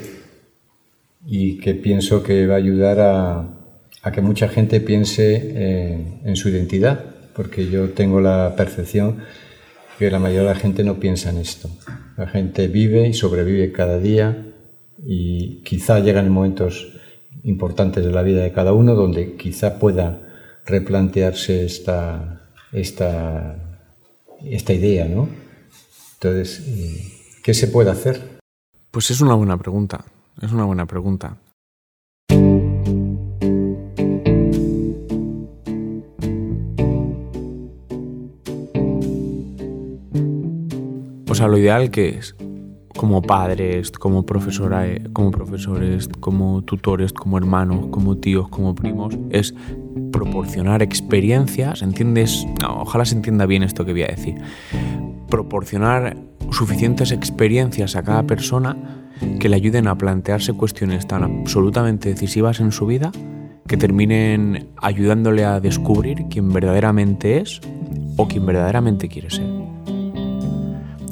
y 1.26 1.58
que 1.58 1.74
pienso 1.74 2.22
que 2.22 2.46
va 2.46 2.54
a 2.54 2.58
ayudar 2.58 3.00
a, 3.00 4.12
que 4.12 4.20
mucha 4.20 4.48
gente 4.48 4.80
piense 4.80 5.42
eh, 5.42 6.20
en 6.24 6.36
su 6.36 6.50
identidad, 6.50 7.04
porque 7.34 7.68
yo 7.68 7.90
tengo 7.90 8.20
la 8.20 8.54
percepción 8.56 9.24
que 9.98 10.08
la 10.08 10.20
mayoría 10.20 10.42
de 10.42 10.54
la 10.54 10.60
gente 10.60 10.84
no 10.84 11.00
piensa 11.00 11.30
en 11.30 11.38
esto. 11.38 11.68
La 12.16 12.28
gente 12.28 12.68
vive 12.68 13.08
y 13.08 13.12
sobrevive 13.12 13.72
cada 13.72 13.98
día 13.98 14.52
y 15.04 15.62
quizá 15.64 15.98
llegan 15.98 16.30
momentos 16.30 16.95
importantes 17.46 18.04
de 18.04 18.10
la 18.10 18.22
vida 18.22 18.42
de 18.42 18.52
cada 18.52 18.72
uno, 18.72 18.94
donde 18.94 19.36
quizá 19.36 19.78
pueda 19.78 20.20
replantearse 20.66 21.64
esta, 21.64 22.42
esta, 22.72 23.56
esta 24.44 24.72
idea, 24.72 25.06
¿no? 25.06 25.28
Entonces, 26.14 26.64
eh, 26.66 27.12
¿qué 27.44 27.54
se 27.54 27.68
puede 27.68 27.90
hacer? 27.90 28.40
Pues 28.90 29.10
es 29.12 29.20
una 29.20 29.34
buena 29.34 29.56
pregunta, 29.56 30.04
es 30.42 30.52
una 30.52 30.64
buena 30.64 30.86
pregunta. 30.86 31.36
O 41.28 41.34
sea, 41.34 41.46
lo 41.46 41.58
ideal 41.58 41.90
que 41.90 42.08
es 42.08 42.34
como 42.96 43.22
padres, 43.22 43.90
como, 43.92 44.24
profesora, 44.24 44.86
como 45.12 45.30
profesores, 45.30 46.08
como 46.20 46.62
tutores, 46.62 47.12
como 47.12 47.38
hermanos, 47.38 47.86
como 47.90 48.16
tíos, 48.16 48.48
como 48.48 48.74
primos, 48.74 49.16
es 49.30 49.54
proporcionar 50.12 50.82
experiencias, 50.82 51.82
¿entiendes? 51.82 52.46
ojalá 52.68 53.04
se 53.04 53.14
entienda 53.14 53.46
bien 53.46 53.62
esto 53.62 53.84
que 53.84 53.92
voy 53.92 54.02
a 54.02 54.08
decir. 54.08 54.36
Proporcionar 55.28 56.16
suficientes 56.50 57.12
experiencias 57.12 57.96
a 57.96 58.02
cada 58.02 58.22
persona 58.24 58.76
que 59.40 59.48
le 59.48 59.56
ayuden 59.56 59.88
a 59.88 59.96
plantearse 59.96 60.52
cuestiones 60.52 61.06
tan 61.06 61.22
absolutamente 61.22 62.10
decisivas 62.10 62.60
en 62.60 62.72
su 62.72 62.86
vida 62.86 63.12
que 63.66 63.76
terminen 63.76 64.68
ayudándole 64.76 65.44
a 65.44 65.60
descubrir 65.60 66.26
quién 66.30 66.52
verdaderamente 66.52 67.38
es 67.38 67.60
o 68.16 68.28
quién 68.28 68.46
verdaderamente 68.46 69.08
quiere 69.08 69.30
ser. 69.30 69.46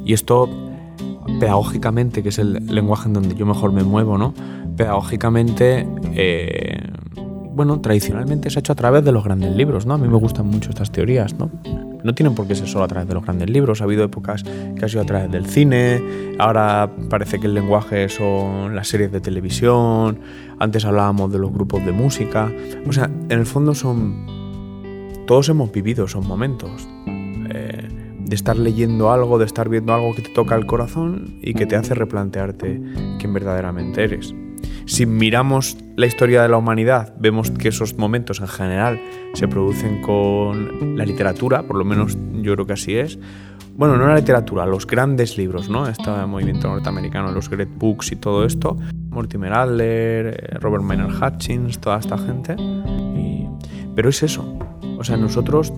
Y 0.05 0.13
esto 0.13 0.49
pedagógicamente, 1.45 2.23
que 2.23 2.31
es 2.31 2.39
el 2.39 2.55
lenguaje 2.69 3.07
en 3.07 3.13
donde 3.13 3.35
yo 3.35 3.45
mejor 3.45 3.71
me 3.71 3.83
muevo, 3.83 4.17
¿no? 4.17 4.33
Pedagógicamente, 4.79 5.87
eh, 6.15 6.81
bueno, 7.55 7.83
tradicionalmente 7.83 8.49
se 8.49 8.59
ha 8.59 8.61
hecho 8.61 8.73
a 8.73 8.77
través 8.77 9.05
de 9.05 9.13
los 9.13 9.25
grandes 9.25 9.55
libros, 9.55 9.85
¿no? 9.85 9.93
A 9.93 9.99
mí 9.99 10.09
me 10.09 10.17
gustan 10.17 10.47
mucho 10.47 10.71
estas 10.71 10.91
teorías, 10.91 11.35
¿no? 11.35 11.51
No 12.03 12.15
tienen 12.15 12.35
por 12.35 12.47
qué 12.47 12.55
ser 12.55 12.67
solo 12.67 12.85
a 12.85 12.89
través 12.89 13.07
de 13.09 13.13
los 13.13 13.25
grandes 13.25 13.51
libros. 13.51 13.83
Ha 13.83 13.85
habido 13.85 14.05
épocas 14.05 14.43
que 14.43 14.85
ha 14.87 14.89
sido 14.89 15.03
a 15.03 15.05
través 15.05 15.31
del 15.31 15.45
cine, 15.45 16.03
ahora 16.39 16.91
parece 17.11 17.39
que 17.39 17.47
el 17.47 17.53
lenguaje 17.53 18.09
son 18.09 18.75
las 18.75 18.89
series 18.89 19.13
de 19.13 19.21
televisión, 19.21 20.21
antes 20.59 20.87
hablábamos 20.87 21.31
de 21.31 21.41
los 21.41 21.53
grupos 21.53 21.85
de 21.85 21.93
música. 21.93 22.51
O 22.87 22.93
sea, 22.95 23.11
en 23.29 23.39
el 23.39 23.45
fondo 23.45 23.75
son... 23.75 24.33
Todos 25.27 25.51
hemos 25.51 25.71
vivido 25.73 26.07
esos 26.07 26.27
momentos. 26.27 26.89
Eh, 27.51 27.84
de 28.25 28.35
estar 28.35 28.57
leyendo 28.57 29.11
algo, 29.11 29.39
de 29.39 29.45
estar 29.45 29.69
viendo 29.69 29.93
algo 29.95 30.15
que 30.15 30.23
te 30.23 30.31
toca 30.31 30.55
el 30.55 30.67
corazón 30.67 31.39
y 31.43 31.55
que 31.55 31.67
te 31.67 31.77
hace 31.77 31.95
replantearte 31.95 32.81
quién 33.19 33.35
verdaderamente 33.35 34.05
eres. 34.05 34.35
Si 34.87 35.07
miramos 35.07 35.77
la 35.97 36.07
historia 36.07 36.43
de 36.43 36.49
la 36.49 36.57
humanidad, 36.57 37.15
vemos 37.19 37.51
que 37.51 37.69
esos 37.69 37.97
momentos 37.97 38.41
en 38.41 38.49
general 38.49 39.01
se 39.35 39.49
producen 39.49 40.03
con 40.03 40.97
la 40.97 41.05
literatura, 41.05 41.63
por 41.63 41.77
lo 41.77 41.85
menos 41.85 42.17
yo 42.43 42.55
creo 42.55 42.67
que 42.67 42.75
así 42.75 42.97
es. 42.97 43.19
Bueno, 43.77 43.97
no 43.97 44.07
la 44.07 44.17
literatura, 44.17 44.67
los 44.67 44.87
grandes 44.87 45.37
libros, 45.37 45.69
¿no? 45.69 45.89
Este 45.89 46.11
movimiento 46.27 46.69
norteamericano, 46.69 47.33
los 47.33 47.51
Great 47.51 47.71
Books 47.77 48.13
y 48.13 48.17
todo 48.17 48.45
esto. 48.45 48.77
Mortimer 49.11 49.53
Adler, 49.53 50.27
eh, 50.27 50.59
Robert 50.61 50.85
Maynard 50.85 51.13
Hutchins, 51.13 51.81
toda 51.81 51.99
esta 51.99 52.17
gente. 52.19 52.57
Pero 53.95 54.09
es 54.09 54.23
eso. 54.23 54.59
O 54.99 55.03
sea, 55.03 55.17
nosotros 55.17 55.73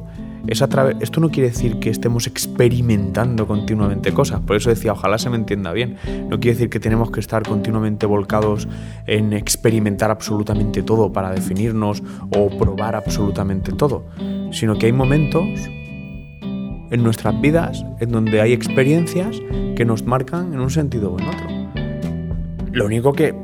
esto 0.49 1.21
no 1.21 1.31
quiere 1.31 1.51
decir 1.51 1.79
que 1.79 1.91
estemos 1.91 2.27
experimentando 2.27 3.47
continuamente 3.47 4.13
cosas, 4.13 4.41
por 4.41 4.57
eso 4.57 4.71
decía, 4.71 4.93
ojalá 4.93 5.19
se 5.19 5.31
me 5.31 5.37
entienda 5.37 5.73
bien. 5.73 5.97
No 6.29 6.39
quiere 6.39 6.57
decir 6.57 6.71
que 6.71 6.81
tenemos 6.81 7.11
que 7.11 7.21
estar 7.21 7.43
continuamente 7.43 8.07
volcados 8.07 8.69
en 9.07 9.33
experimentar 9.33 10.11
absolutamente 10.11 10.83
todo 10.83 11.13
para 11.13 11.31
definirnos 11.31 12.03
o 12.37 12.49
probar 12.57 12.95
absolutamente 12.95 13.73
todo, 13.73 14.05
sino 14.53 14.79
que 14.79 14.87
hay 14.87 14.93
momentos 14.93 15.49
en 16.91 17.03
nuestras 17.03 17.41
vidas 17.41 17.85
en 18.01 18.11
donde 18.11 18.41
hay 18.41 18.53
experiencias 18.53 19.41
que 19.75 19.85
nos 19.85 20.05
marcan 20.05 20.55
en 20.55 20.61
un 20.61 20.71
sentido 20.71 21.13
o 21.13 21.19
en 21.19 21.29
otro. 21.29 21.47
Lo 22.73 22.87
único 22.87 23.13
que, 23.13 23.35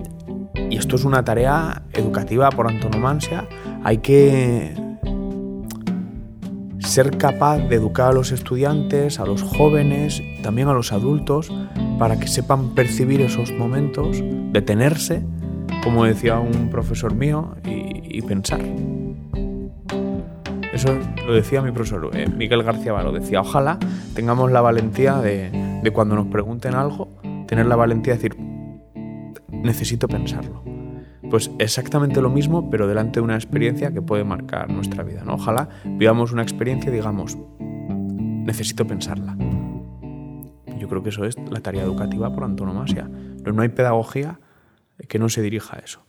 y 0.70 0.76
esto 0.76 0.96
es 0.96 1.04
una 1.04 1.24
tarea 1.24 1.82
educativa 1.92 2.50
por 2.50 2.68
antonomasia, 2.68 3.48
hay 3.82 3.98
que 3.98 4.74
ser 6.92 7.16
capaz 7.16 7.56
de 7.56 7.76
educar 7.76 8.10
a 8.10 8.12
los 8.12 8.32
estudiantes, 8.32 9.18
a 9.18 9.24
los 9.24 9.42
jóvenes, 9.42 10.22
también 10.42 10.68
a 10.68 10.74
los 10.74 10.92
adultos, 10.92 11.50
para 11.98 12.20
que 12.20 12.28
sepan 12.28 12.74
percibir 12.74 13.22
esos 13.22 13.50
momentos, 13.50 14.22
detenerse, 14.52 15.24
como 15.82 16.04
decía 16.04 16.38
un 16.38 16.68
profesor 16.68 17.14
mío, 17.14 17.56
y, 17.64 18.20
pensar. 18.20 18.60
Eso 20.70 20.98
lo 21.26 21.32
decía 21.32 21.62
mi 21.62 21.72
profesor 21.72 22.10
eh, 22.12 22.28
Miguel 22.28 22.62
García 22.62 22.92
Varo, 22.92 23.10
decía, 23.10 23.40
ojalá 23.40 23.78
tengamos 24.14 24.52
la 24.52 24.60
valentía 24.60 25.16
de, 25.16 25.50
de 25.82 25.90
cuando 25.92 26.14
nos 26.14 26.26
pregunten 26.26 26.74
algo, 26.74 27.08
tener 27.46 27.64
la 27.64 27.76
valentía 27.76 28.16
de 28.16 28.18
decir, 28.18 28.36
necesito 29.50 30.08
pensarlo 30.08 30.71
pues 31.32 31.50
exactamente 31.58 32.20
lo 32.20 32.28
mismo, 32.28 32.68
pero 32.68 32.86
delante 32.86 33.18
de 33.18 33.24
una 33.24 33.36
experiencia 33.36 33.90
que 33.90 34.02
puede 34.02 34.22
marcar 34.22 34.68
nuestra 34.68 35.02
vida. 35.02 35.24
¿no? 35.24 35.36
Ojalá 35.36 35.70
vivamos 35.82 36.30
una 36.30 36.42
experiencia 36.42 36.90
y 36.90 36.92
digamos, 36.92 37.38
necesito 37.58 38.86
pensarla. 38.86 39.34
Yo 40.78 40.90
creo 40.90 41.02
que 41.02 41.08
eso 41.08 41.24
es 41.24 41.38
la 41.50 41.60
tarea 41.60 41.84
educativa 41.84 42.30
por 42.34 42.44
antonomasia. 42.44 43.08
Pero 43.38 43.54
no 43.54 43.62
hay 43.62 43.70
pedagogía 43.70 44.40
que 45.08 45.18
no 45.18 45.30
se 45.30 45.40
dirija 45.40 45.78
a 45.78 45.80
eso. 45.80 46.04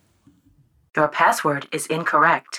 Your 0.94 1.10
password 1.10 1.68
is 1.72 1.90
incorrect. 1.90 2.58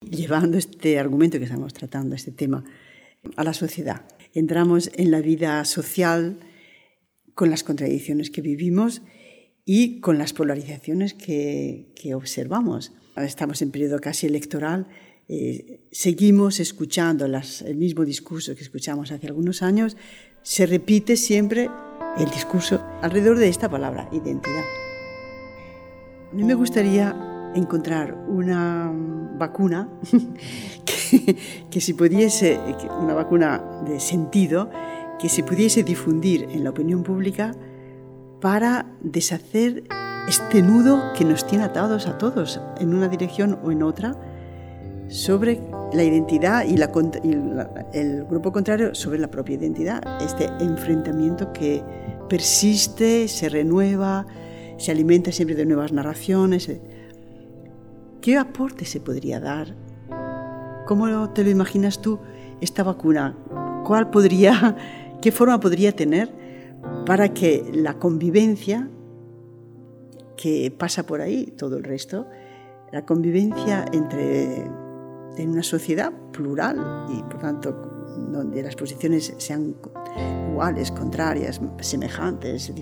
Llevando 0.00 0.58
este 0.58 0.98
argumento 0.98 1.38
que 1.38 1.44
estamos 1.44 1.72
tratando, 1.72 2.16
este 2.16 2.32
tema, 2.32 2.64
a 3.36 3.44
la 3.44 3.52
sociedad. 3.52 4.02
Entramos 4.34 4.90
en 4.96 5.12
la 5.12 5.20
vida 5.20 5.64
social 5.64 6.40
con 7.36 7.48
las 7.48 7.62
contradicciones 7.62 8.32
que 8.32 8.40
vivimos 8.40 9.02
y 9.72 10.00
con 10.00 10.18
las 10.18 10.32
polarizaciones 10.32 11.14
que, 11.14 11.86
observamos. 12.12 12.92
Estamos 13.14 13.62
en 13.62 13.70
periodo 13.70 14.00
casi 14.00 14.26
electoral, 14.26 14.88
eh, 15.28 15.78
seguimos 15.92 16.58
escuchando 16.58 17.24
el 17.24 17.76
mismo 17.76 18.04
discurso 18.04 18.56
que 18.56 18.62
escuchamos 18.62 19.12
hace 19.12 19.28
algunos 19.28 19.62
años, 19.62 19.96
se 20.42 20.66
repite 20.66 21.16
siempre 21.16 21.70
el 22.18 22.28
discurso 22.30 22.84
alrededor 23.00 23.38
de 23.38 23.48
esta 23.48 23.68
palabra, 23.68 24.08
identidad. 24.10 24.64
A 26.32 26.34
mí 26.34 26.42
me 26.42 26.54
gustaría 26.54 27.52
encontrar 27.54 28.12
una 28.26 28.90
vacuna 29.38 29.88
que, 30.84 31.36
que 31.70 31.80
si 31.80 31.94
pudiese, 31.94 32.58
una 33.00 33.14
vacuna 33.14 33.84
de 33.86 34.00
sentido, 34.00 34.68
que 35.20 35.28
se 35.28 35.44
pudiese 35.44 35.84
difundir 35.84 36.48
en 36.50 36.64
la 36.64 36.70
opinión 36.70 37.04
pública 37.04 37.54
para 38.40 38.86
deshacer 39.02 39.84
este 40.28 40.62
nudo 40.62 41.12
que 41.16 41.24
nos 41.24 41.46
tiene 41.46 41.64
atados 41.64 42.06
a 42.06 42.18
todos 42.18 42.60
en 42.78 42.94
una 42.94 43.08
dirección 43.08 43.58
o 43.64 43.70
en 43.70 43.82
otra 43.82 44.16
sobre 45.08 45.60
la 45.92 46.04
identidad 46.04 46.64
y, 46.64 46.76
el 47.92 48.24
grupo 48.24 48.52
contrario 48.52 48.94
sobre 48.94 49.18
la 49.18 49.28
propia 49.28 49.56
identidad, 49.56 50.02
este 50.22 50.46
enfrentamiento 50.60 51.52
que 51.52 51.82
persiste, 52.28 53.26
se 53.26 53.48
renueva, 53.48 54.24
se 54.78 54.92
alimenta 54.92 55.32
siempre 55.32 55.56
de 55.56 55.66
nuevas 55.66 55.92
narraciones. 55.92 56.70
¿Qué 58.20 58.38
aporte 58.38 58.84
se 58.84 59.00
podría 59.00 59.40
dar? 59.40 59.74
¿Cómo 60.86 61.30
te 61.30 61.42
lo 61.42 61.50
imaginas 61.50 62.00
tú 62.00 62.20
esta 62.60 62.84
vacuna? 62.84 63.36
¿Cuál 63.84 64.10
podría, 64.10 64.76
qué 65.20 65.32
forma 65.32 65.58
podría 65.58 65.90
tener 65.90 66.39
para 67.10 67.34
que 67.34 67.68
la 67.74 67.94
convivencia 67.94 68.88
que 70.36 70.70
pasa 70.70 71.06
por 71.06 71.20
ahí, 71.20 71.46
todo 71.58 71.76
el 71.76 71.82
resto, 71.82 72.28
la 72.92 73.04
convivencia 73.04 73.84
entre 73.92 74.58
en 75.36 75.50
una 75.50 75.64
sociedad 75.64 76.12
plural 76.30 77.08
y 77.12 77.20
por 77.24 77.40
tanto 77.40 77.72
donde 78.30 78.62
las 78.62 78.76
posiciones 78.76 79.34
sean 79.38 79.74
iguales, 80.52 80.92
contrarias, 80.92 81.60
semejantes. 81.80 82.72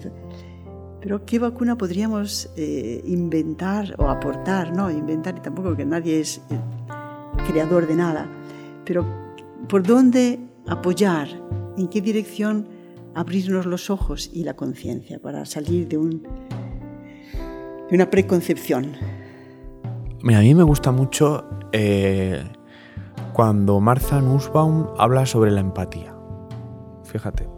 Pero 1.01 1.25
¿qué 1.25 1.39
vacuna 1.39 1.79
podríamos 1.79 2.51
eh, 2.55 3.01
inventar 3.07 3.95
o 3.97 4.11
aportar? 4.11 4.77
No, 4.77 4.91
inventar 4.91 5.39
y 5.39 5.41
tampoco 5.41 5.75
que 5.75 5.87
nadie 5.87 6.21
es 6.21 6.43
eh, 6.51 6.61
creador 7.51 7.87
de 7.87 7.97
nada. 7.97 8.31
Pero 8.85 9.07
¿por 9.71 9.85
dónde 9.85 10.39
apoyar? 10.67 11.29
¿En 11.79 11.89
qué 11.89 12.03
dirección 12.03 12.77
abrirnos 13.19 13.67
los 13.67 13.91
ojos 13.91 14.31
y 14.33 14.45
la 14.45 14.55
conciencia 14.55 15.19
para 15.19 15.45
salir 15.45 15.89
de, 15.89 15.99
un, 15.99 16.23
de 17.89 17.95
una 17.95 18.11
preconcepción. 18.11 18.93
A 20.23 20.41
mí 20.41 20.55
me 20.55 20.63
gusta 20.63 20.93
mucho 20.93 21.45
eh, 21.73 22.45
cuando 23.33 23.81
Martha 23.81 24.21
Nussbaum 24.21 24.87
habla 24.97 25.27
sobre 25.27 25.51
la 25.51 25.61
empatía. 25.61 26.15
Fíjate, 27.05 27.49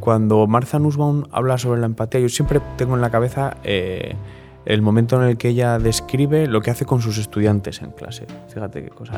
cuando 0.00 0.46
Martha 0.46 0.78
Nussbaum 0.78 1.24
habla 1.30 1.58
sobre 1.58 1.80
la 1.80 1.86
empatía, 1.86 2.20
yo 2.20 2.30
siempre 2.30 2.62
tengo 2.78 2.94
en 2.94 3.02
la 3.02 3.10
cabeza 3.10 3.58
eh, 3.64 4.14
el 4.64 4.80
momento 4.80 5.20
en 5.22 5.28
el 5.28 5.36
que 5.36 5.48
ella 5.48 5.78
describe 5.78 6.46
lo 6.46 6.62
que 6.62 6.70
hace 6.70 6.86
con 6.86 7.02
sus 7.02 7.18
estudiantes 7.18 7.82
en 7.82 7.90
clase. 7.90 8.26
Fíjate 8.48 8.82
qué 8.82 8.90
cosa. 8.90 9.14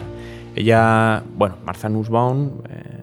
Ella, 0.57 1.23
bueno, 1.37 1.57
Martha 1.65 1.89
Nussbaum, 1.89 2.63
eh, 2.69 2.98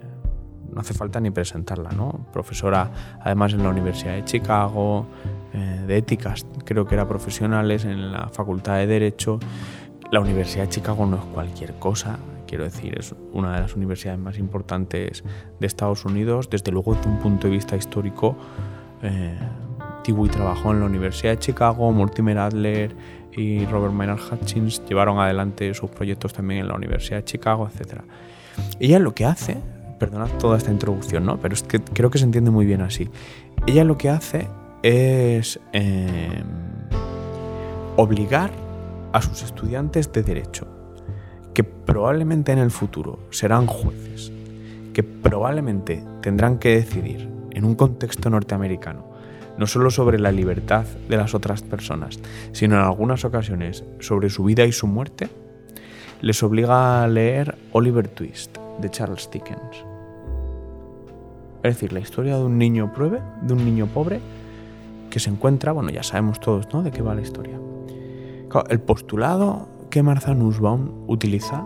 no 0.75 0.81
hace 0.81 0.93
falta 0.93 1.21
ni 1.21 1.31
presentarla, 1.31 1.89
¿no? 1.91 2.27
Profesora 2.33 2.91
además 3.21 3.53
en 3.53 3.63
la 3.63 3.69
Universidad 3.69 4.13
de 4.13 4.25
Chicago, 4.25 5.07
eh, 5.53 5.83
de 5.87 5.97
éticas, 5.97 6.45
creo 6.65 6.85
que 6.85 6.95
era 6.95 7.07
profesionales 7.07 7.85
en 7.85 8.11
la 8.11 8.27
Facultad 8.27 8.75
de 8.75 8.85
Derecho. 8.85 9.39
La 10.11 10.19
Universidad 10.19 10.65
de 10.65 10.69
Chicago 10.69 11.05
no 11.05 11.15
es 11.15 11.23
cualquier 11.33 11.75
cosa, 11.75 12.19
quiero 12.45 12.65
decir, 12.65 12.99
es 12.99 13.15
una 13.31 13.55
de 13.55 13.61
las 13.61 13.75
universidades 13.75 14.19
más 14.19 14.37
importantes 14.37 15.23
de 15.59 15.65
Estados 15.65 16.03
Unidos, 16.03 16.49
desde 16.49 16.73
luego 16.73 16.93
desde 16.93 17.09
un 17.09 17.19
punto 17.19 17.47
de 17.47 17.53
vista 17.53 17.77
histórico. 17.77 18.35
Eh, 19.01 19.39
Dewey 20.05 20.29
trabajó 20.29 20.71
en 20.71 20.81
la 20.81 20.85
Universidad 20.87 21.31
de 21.31 21.39
Chicago, 21.39 21.89
Mortimer 21.93 22.37
Adler 22.37 22.95
y 23.31 23.65
Robert 23.65 23.93
Maynard 23.93 24.19
Hutchins 24.31 24.83
llevaron 24.87 25.19
adelante 25.19 25.73
sus 25.73 25.89
proyectos 25.89 26.33
también 26.33 26.61
en 26.61 26.67
la 26.67 26.75
Universidad 26.75 27.17
de 27.17 27.23
Chicago, 27.23 27.69
etc. 27.73 28.01
Ella 28.79 28.99
lo 28.99 29.15
que 29.15 29.25
hace, 29.25 29.57
perdonad 29.99 30.29
toda 30.39 30.57
esta 30.57 30.71
introducción, 30.71 31.25
¿no? 31.25 31.39
pero 31.39 31.53
es 31.53 31.63
que 31.63 31.79
creo 31.79 32.09
que 32.09 32.17
se 32.17 32.25
entiende 32.25 32.51
muy 32.51 32.65
bien 32.65 32.81
así. 32.81 33.09
Ella 33.67 33.83
lo 33.83 33.97
que 33.97 34.09
hace 34.09 34.47
es 34.83 35.59
eh, 35.73 36.43
obligar 37.95 38.51
a 39.13 39.21
sus 39.21 39.43
estudiantes 39.43 40.11
de 40.11 40.23
derecho, 40.23 40.67
que 41.53 41.63
probablemente 41.63 42.51
en 42.51 42.59
el 42.59 42.71
futuro 42.71 43.19
serán 43.29 43.65
jueces, 43.67 44.31
que 44.93 45.03
probablemente 45.03 46.03
tendrán 46.21 46.59
que 46.59 46.75
decidir 46.75 47.29
en 47.51 47.65
un 47.65 47.75
contexto 47.75 48.29
norteamericano 48.29 49.15
no 49.57 49.67
solo 49.67 49.89
sobre 49.89 50.19
la 50.19 50.33
libertad 50.33 50.83
de 51.07 51.15
las 51.15 51.33
otras 51.33 51.61
personas, 51.61 52.19
sino 52.51 52.75
en 52.75 52.81
algunas 52.81 53.23
ocasiones 53.23 53.85
sobre 54.01 54.29
su 54.29 54.43
vida 54.43 54.65
y 54.65 54.73
su 54.73 54.85
muerte, 54.85 55.29
les 56.19 56.43
obliga 56.43 57.03
a 57.03 57.07
leer 57.07 57.57
Oliver 57.71 58.09
Twist 58.09 58.57
de 58.79 58.89
Charles 58.89 59.29
Dickens. 59.31 59.85
Es 61.63 61.75
decir, 61.75 61.93
la 61.93 61.99
historia 61.99 62.37
de 62.37 62.43
un 62.43 62.57
niño 62.57 62.91
pruebe, 62.93 63.21
de 63.41 63.53
un 63.53 63.65
niño 63.65 63.87
pobre 63.87 64.19
que 65.09 65.19
se 65.19 65.29
encuentra, 65.29 65.71
bueno, 65.71 65.89
ya 65.89 66.03
sabemos 66.03 66.39
todos, 66.39 66.71
¿no? 66.73 66.83
De 66.83 66.91
qué 66.91 67.01
va 67.01 67.15
la 67.15 67.21
historia. 67.21 67.59
El 68.69 68.79
postulado 68.79 69.67
que 69.89 70.03
Martha 70.03 70.33
Nussbaum 70.33 71.05
utiliza 71.07 71.65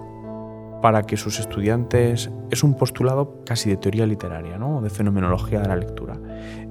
para 0.81 1.03
que 1.03 1.17
sus 1.17 1.39
estudiantes 1.39 2.29
es 2.49 2.63
un 2.63 2.75
postulado 2.75 3.43
casi 3.45 3.69
de 3.69 3.77
teoría 3.77 4.05
literaria, 4.05 4.57
¿no? 4.57 4.81
de 4.81 4.89
fenomenología 4.89 5.59
de 5.61 5.67
la 5.67 5.75
lectura. 5.75 6.17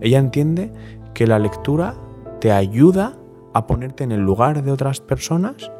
Ella 0.00 0.18
entiende 0.18 0.72
que 1.14 1.26
la 1.26 1.38
lectura 1.38 1.94
te 2.40 2.52
ayuda 2.52 3.16
a 3.52 3.66
ponerte 3.66 4.04
en 4.04 4.12
el 4.12 4.20
lugar 4.20 4.62
de 4.62 4.70
otras 4.70 5.00
personas 5.00 5.70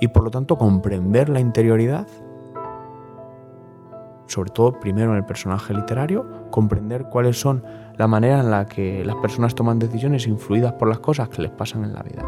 y 0.00 0.08
por 0.08 0.24
lo 0.24 0.30
tanto 0.30 0.58
comprender 0.58 1.28
la 1.28 1.40
interioridad, 1.40 2.06
sobre 4.26 4.50
todo 4.50 4.78
primero 4.80 5.12
en 5.12 5.18
el 5.18 5.24
personaje 5.24 5.74
literario, 5.74 6.50
comprender 6.50 7.04
cuáles 7.04 7.40
son 7.40 7.62
la 7.96 8.06
manera 8.06 8.40
en 8.40 8.50
la 8.50 8.66
que 8.66 9.04
las 9.04 9.16
personas 9.16 9.54
toman 9.54 9.78
decisiones 9.78 10.26
influidas 10.26 10.72
por 10.74 10.88
las 10.88 10.98
cosas 10.98 11.28
que 11.28 11.42
les 11.42 11.50
pasan 11.50 11.84
en 11.84 11.94
la 11.94 12.02
vida. 12.02 12.22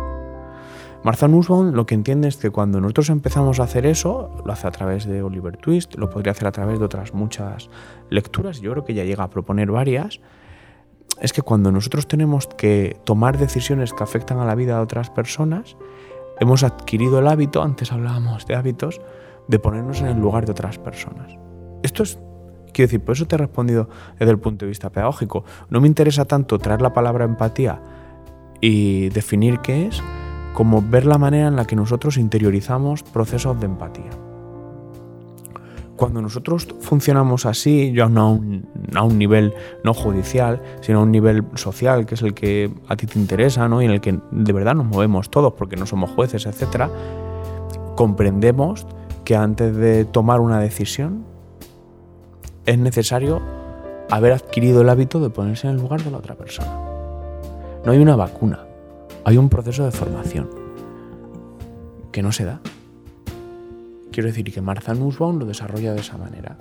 Martha 1.05 1.29
Nussbaum 1.29 1.73
lo 1.73 1.87
que 1.87 1.95
entiende 1.95 2.29
es 2.29 2.37
que 2.37 2.51
cuando 2.51 2.81
nosotros 2.81 3.11
empezamos 3.11 3.61
a 3.61 3.65
hacer 3.65 3.87
eso, 3.87 4.31
lo 4.45 4.53
hace 4.53 4.67
a 4.67 4.71
través 4.71 5.07
de 5.07 5.23
Oliver 5.23 5.57
Twist, 5.57 5.95
lo 5.95 6.11
podría 6.11 6.33
hacer 6.33 6.49
a 6.49 6.53
través 6.53 6.79
de 6.79 6.85
otras 6.85 7.15
muchas 7.15 7.71
lecturas, 8.11 8.61
yo 8.61 8.73
creo 8.73 8.85
que 8.85 8.95
ya 8.95 9.05
llega 9.05 9.25
a 9.25 9.31
proponer 9.31 9.71
varias, 9.71 10.21
es 11.21 11.33
que 11.33 11.43
cuando 11.43 11.73
nosotros 11.73 12.09
tenemos 12.09 12.47
que 12.47 13.01
tomar 13.05 13.39
decisiones 13.39 13.93
que 13.93 14.03
afectan 14.03 14.39
a 14.39 14.45
la 14.45 14.55
vida 14.55 14.77
de 14.77 14.83
otras 14.83 15.11
personas, 15.11 15.77
hemos 16.41 16.63
adquirido 16.63 17.21
el 17.21 17.29
hábito, 17.29 17.63
antes 17.63 17.93
hablábamos 17.93 18.47
de 18.47 18.57
hábitos, 18.57 19.01
de 19.47 19.59
ponernos 19.59 20.01
en 20.01 20.09
el 20.09 20.21
lugar 20.21 20.47
de 20.47 20.53
otras 20.53 20.79
personas. 20.79 21.48
Esto 21.89 22.03
es, 22.03 22.19
quiero 22.75 22.89
decir, 22.89 23.01
por 23.01 23.15
eso 23.15 23.27
te 23.27 23.35
he 23.35 23.39
respondido 23.39 23.89
desde 24.19 24.31
el 24.31 24.39
punto 24.39 24.67
de 24.67 24.69
vista 24.69 24.91
pedagógico. 24.91 25.43
No 25.71 25.81
me 25.81 25.89
interesa 25.89 26.27
tanto 26.27 26.59
traer 26.59 26.83
la 26.83 26.93
palabra 26.93 27.25
empatía 27.25 27.81
y 28.61 29.09
definir 29.09 29.61
qué 29.61 29.87
es, 29.87 30.03
como 30.53 30.83
ver 30.83 31.07
la 31.07 31.17
manera 31.17 31.49
en 31.49 31.57
la 31.57 31.65
que 31.65 31.77
nosotros 31.77 32.19
interiorizamos 32.19 33.03
procesos 33.03 33.59
de 33.59 33.65
empatía. 33.65 34.11
Cuando 35.97 36.21
nosotros 36.21 36.69
funcionamos 36.81 37.47
así, 37.47 37.91
ya 37.95 38.11
no 38.11 38.39
a 38.95 39.03
un, 39.03 39.19
nivel 39.19 39.55
no 39.83 39.95
judicial, 39.95 40.61
sino 40.83 40.99
a 40.99 41.03
un 41.05 41.11
nivel 41.11 41.45
social, 41.55 42.05
que 42.05 42.17
es 42.17 42.23
el 42.23 42.35
que 42.35 42.71
a 42.87 42.97
ti 42.97 43.07
te 43.07 43.19
interesa, 43.19 43.67
¿no? 43.67 43.81
y 43.81 43.87
en 43.87 43.93
el 43.93 44.03
que 44.03 44.21
de 44.31 44.53
verdad 44.53 44.75
nos 44.75 44.85
movemos 44.85 45.31
todos, 45.31 45.55
porque 45.55 45.77
no 45.77 45.87
somos 45.87 46.11
jueces, 46.11 46.45
etc., 46.45 46.91
comprendemos 47.97 48.87
que 49.25 49.37
antes 49.37 49.75
de 49.75 50.05
tomar 50.05 50.41
una 50.41 50.61
decisión 50.61 51.28
es 52.67 52.79
necesario 52.79 53.41
haber 54.11 54.33
adquirido 54.33 54.83
el 54.83 54.89
hábito 54.89 55.21
de 55.21 55.31
ponerse 55.31 55.67
en 55.67 55.75
el 55.75 55.81
lugar 55.81 56.03
de 56.03 56.11
la 56.11 56.19
otra 56.19 56.35
persona. 56.35 56.71
No 57.85 57.93
hay 57.93 57.99
una 57.99 58.17
vacuna, 58.17 58.61
hay 59.25 59.37
un 59.37 59.49
proceso 59.49 59.85
de 59.85 59.91
formación 59.91 60.49
que 62.13 62.23
no 62.23 62.33
se 62.33 62.45
da. 62.45 62.61
Quiero 64.11 64.29
decir 64.29 64.53
que 64.53 64.61
Martha 64.61 64.95
Nussbaum 64.95 65.39
lo 65.39 65.47
desarrolla 65.47 65.93
de 65.93 66.01
esa 66.01 66.17
manera. 66.19 66.57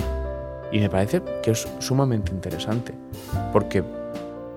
Y 0.72 0.80
me 0.80 0.90
parece 0.90 1.24
que 1.42 1.52
es 1.52 1.68
sumamente 1.80 2.32
interesante. 2.32 2.94
Porque, 3.54 3.84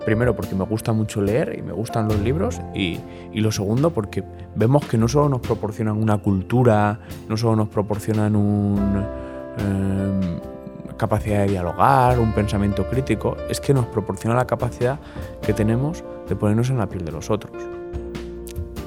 primero, 0.05 0.35
porque 0.35 0.55
me 0.55 0.65
gusta 0.65 0.91
mucho 0.91 1.21
leer 1.21 1.57
y 1.57 1.61
me 1.61 1.71
gustan 1.71 2.07
los 2.07 2.19
libros. 2.19 2.61
Y, 2.75 2.99
y 3.31 3.39
lo 3.39 3.51
segundo, 3.51 3.91
porque 3.91 4.23
vemos 4.55 4.85
que 4.85 4.97
no 4.97 5.07
solo 5.07 5.29
nos 5.29 5.39
proporcionan 5.39 5.97
una 5.97 6.17
cultura, 6.17 6.99
no 7.27 7.37
solo 7.37 7.55
nos 7.55 7.69
proporcionan 7.69 8.35
una 8.35 9.09
eh, 9.57 10.39
capacidad 11.01 11.39
de 11.39 11.47
dialogar, 11.47 12.19
un 12.19 12.31
pensamiento 12.31 12.87
crítico, 12.87 13.35
es 13.49 13.59
que 13.59 13.73
nos 13.73 13.87
proporciona 13.87 14.35
la 14.35 14.45
capacidad 14.45 14.99
que 15.41 15.51
tenemos 15.51 16.03
de 16.29 16.35
ponernos 16.35 16.69
en 16.69 16.77
la 16.77 16.87
piel 16.87 17.03
de 17.03 17.11
los 17.11 17.31
otros 17.31 17.51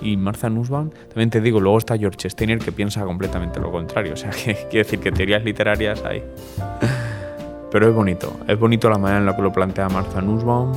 y 0.05 0.17
Martha 0.17 0.51
Nussbaum, 0.51 0.91
también 1.09 1.31
te 1.31 1.41
digo, 1.41 1.61
luego 1.61 1.79
está 1.79 1.97
George 1.97 2.29
Steiner 2.29 2.59
que 2.59 2.71
piensa 2.71 3.03
completamente 3.05 3.59
lo 3.59 3.73
contrario. 3.73 4.13
O 4.13 4.17
sea, 4.17 4.31
que 4.45 4.55
quiere 4.55 4.85
decir 4.85 5.01
que 5.01 5.11
teorías 5.11 5.43
literarias 5.43 6.05
hay. 6.05 6.23
Pero 7.73 7.89
es 7.89 7.95
bonito, 7.95 8.37
es 8.47 8.59
bonito 8.59 8.89
la 8.89 8.99
manera 8.99 9.19
en 9.19 9.27
la 9.27 9.35
que 9.35 9.43
lo 9.43 9.51
plantea 9.51 9.89
Martha 9.89 10.21
Nussbaum. 10.21 10.73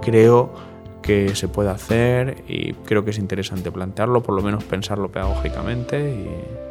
Creo 0.00 0.54
que 1.02 1.34
se 1.34 1.48
puede 1.48 1.70
hacer 1.70 2.44
y 2.46 2.72
creo 2.72 3.04
que 3.04 3.10
es 3.10 3.18
interesante 3.18 3.70
plantearlo, 3.70 4.22
por 4.22 4.34
lo 4.34 4.42
menos 4.42 4.64
pensarlo 4.64 5.10
pedagógicamente. 5.10 6.10
Y, 6.10 6.69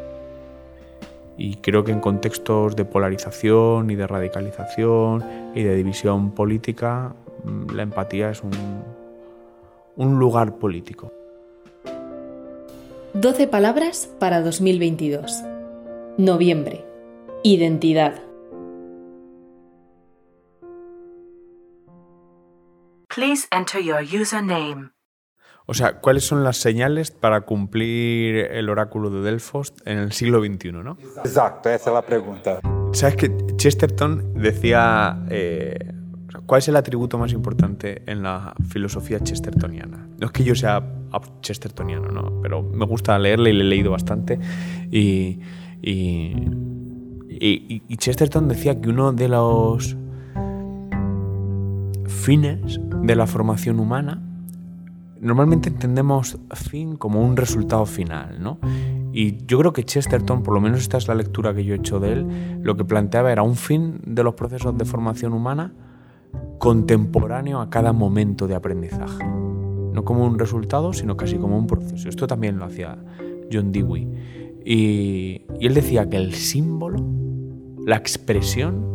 y 1.40 1.56
creo 1.56 1.84
que 1.84 1.90
en 1.90 2.00
contextos 2.00 2.76
de 2.76 2.84
polarización 2.84 3.90
y 3.90 3.96
de 3.96 4.06
radicalización 4.06 5.24
y 5.54 5.62
de 5.62 5.74
división 5.74 6.32
política, 6.32 7.14
mm, 7.44 7.70
la 7.70 7.82
empatía 7.82 8.30
es 8.30 8.42
un, 8.42 8.52
un 9.96 10.18
lugar 10.18 10.56
político. 10.56 11.14
12 13.14 13.48
palabras 13.48 14.14
para 14.18 14.42
2022. 14.42 15.42
Noviembre. 16.18 16.84
Identidad. 17.42 18.20
Please 23.08 23.48
enter 23.50 23.80
your 23.82 24.02
username. 24.02 24.90
O 25.70 25.74
sea, 25.74 26.00
¿cuáles 26.00 26.26
son 26.26 26.42
las 26.42 26.56
señales 26.56 27.12
para 27.12 27.42
cumplir 27.42 28.34
el 28.34 28.68
oráculo 28.68 29.08
de 29.08 29.20
Delfos 29.20 29.72
en 29.84 29.98
el 29.98 30.10
siglo 30.10 30.44
XXI, 30.44 30.72
no? 30.72 30.98
Exacto, 31.24 31.70
esa 31.70 31.90
es 31.90 31.94
la 31.94 32.02
pregunta. 32.02 32.58
¿Sabes 32.92 33.14
que 33.14 33.30
Chesterton 33.56 34.34
decía 34.34 35.24
eh, 35.30 35.92
¿Cuál 36.44 36.58
es 36.58 36.66
el 36.66 36.74
atributo 36.74 37.18
más 37.18 37.32
importante 37.32 38.02
en 38.06 38.24
la 38.24 38.52
filosofía 38.68 39.20
chestertoniana? 39.20 40.08
No 40.18 40.26
es 40.26 40.32
que 40.32 40.42
yo 40.42 40.56
sea 40.56 40.82
chestertoniano, 41.40 42.08
¿no? 42.08 42.40
pero 42.42 42.64
me 42.64 42.84
gusta 42.84 43.16
leerle 43.20 43.50
y 43.50 43.52
le 43.52 43.60
he 43.60 43.68
leído 43.68 43.92
bastante. 43.92 44.40
Y, 44.90 45.38
y, 45.80 46.34
y, 47.28 47.96
Chesterton 47.96 48.48
decía 48.48 48.80
que 48.80 48.88
uno 48.88 49.12
de 49.12 49.28
los 49.28 49.96
fines 52.08 52.80
de 53.04 53.14
la 53.14 53.28
formación 53.28 53.78
humana, 53.78 54.20
normalmente 55.20 55.68
entendemos 55.68 56.38
fin 56.54 56.96
como 56.96 57.22
un 57.22 57.36
resultado 57.36 57.84
final, 57.86 58.42
¿no? 58.42 58.58
Y 59.12 59.44
yo 59.46 59.58
creo 59.58 59.72
que 59.72 59.84
Chesterton, 59.84 60.42
por 60.42 60.54
lo 60.54 60.60
menos 60.60 60.80
esta 60.80 60.96
es 60.96 61.08
la 61.08 61.14
lectura 61.14 61.54
que 61.54 61.64
yo 61.64 61.74
he 61.74 61.78
hecho 61.78 62.00
de 62.00 62.12
él, 62.12 62.60
lo 62.62 62.76
que 62.76 62.84
planteaba 62.84 63.30
era 63.30 63.42
un 63.42 63.56
fin 63.56 64.00
de 64.04 64.22
los 64.22 64.34
procesos 64.34 64.76
de 64.78 64.84
formación 64.84 65.32
humana 65.32 65.74
contemporáneo 66.58 67.60
a 67.60 67.70
cada 67.70 67.92
momento 67.92 68.46
de 68.46 68.54
aprendizaje. 68.54 69.24
No 69.24 70.04
como 70.04 70.24
un 70.24 70.38
resultado, 70.38 70.92
sino 70.92 71.16
casi 71.16 71.36
como 71.36 71.58
un 71.58 71.66
proceso. 71.66 72.08
Esto 72.08 72.26
también 72.26 72.58
lo 72.58 72.64
hacía 72.64 72.96
John 73.52 73.72
Dewey. 73.72 74.08
Y, 74.64 75.42
y 75.58 75.66
él 75.66 75.74
decía 75.74 76.08
que 76.08 76.16
el 76.16 76.34
símbolo, 76.34 77.04
la 77.84 77.96
expresión 77.96 78.88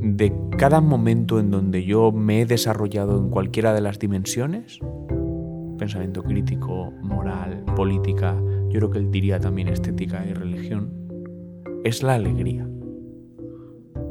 de 0.00 0.32
cada 0.56 0.80
momento 0.80 1.38
en 1.38 1.50
donde 1.50 1.84
yo 1.84 2.12
me 2.12 2.40
he 2.40 2.46
desarrollado 2.46 3.18
en 3.18 3.28
cualquiera 3.28 3.74
de 3.74 3.80
las 3.80 3.98
dimensiones, 3.98 4.80
pensamiento 5.78 6.22
crítico, 6.22 6.92
moral, 7.02 7.64
política, 7.74 8.36
yo 8.68 8.80
creo 8.80 8.90
que 8.90 8.98
él 8.98 9.10
diría 9.10 9.40
también 9.40 9.68
estética 9.68 10.26
y 10.28 10.34
religión, 10.34 10.90
es 11.84 12.02
la 12.02 12.14
alegría 12.14 12.68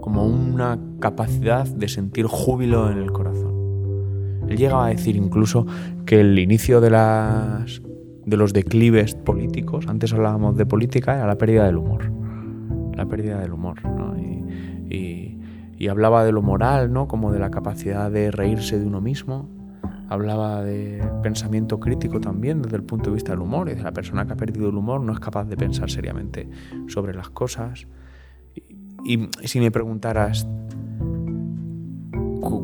como 0.07 0.25
una 0.25 0.79
capacidad 1.01 1.67
de 1.67 1.89
sentir 1.89 2.27
júbilo 2.27 2.89
en 2.89 2.97
el 2.97 3.11
corazón. 3.11 4.45
Él 4.47 4.55
llegaba 4.55 4.85
a 4.85 4.89
decir 4.89 5.17
incluso 5.17 5.65
que 6.05 6.21
el 6.21 6.39
inicio 6.39 6.79
de, 6.79 6.89
las, 6.89 7.81
de 8.25 8.37
los 8.37 8.53
declives 8.53 9.15
políticos, 9.15 9.85
antes 9.89 10.13
hablábamos 10.13 10.55
de 10.55 10.65
política, 10.65 11.15
era 11.15 11.27
la 11.27 11.37
pérdida 11.37 11.65
del 11.65 11.75
humor. 11.75 12.09
la 12.95 13.05
pérdida 13.05 13.39
del 13.39 13.51
humor. 13.51 13.81
Y, 14.89 15.37
y, 15.77 15.87
hablaba 15.89 16.23
de 16.23 16.31
lo 16.31 16.41
moral, 16.41 16.93
¿no? 16.93 17.09
como 17.09 17.33
de 17.33 17.39
la 17.39 17.51
capacidad 17.51 18.09
de 18.09 18.31
reírse 18.31 18.79
de 18.79 18.85
uno 18.85 19.01
mismo. 19.01 19.49
Hablaba 20.09 20.63
de 20.63 21.03
pensamiento 21.21 21.79
crítico 21.79 22.19
también 22.19 22.61
desde 22.61 22.77
el 22.77 22.83
punto 22.83 23.09
de 23.09 23.15
vista 23.15 23.31
del 23.31 23.41
humor. 23.41 23.69
Y 23.69 23.75
de 23.75 23.83
la 23.83 23.91
persona 23.91 24.25
que 24.25 24.33
ha 24.33 24.37
perdido 24.37 24.69
el 24.69 24.75
humor 24.75 25.01
no 25.01 25.13
es 25.13 25.19
capaz 25.19 25.45
de 25.45 25.57
pensar 25.57 25.89
seriamente 25.89 26.49
sobre 26.87 27.13
las 27.13 27.29
cosas. 27.29 27.87
y 29.03 29.29
si 29.45 29.59
me 29.59 29.71
preguntaras, 29.71 30.47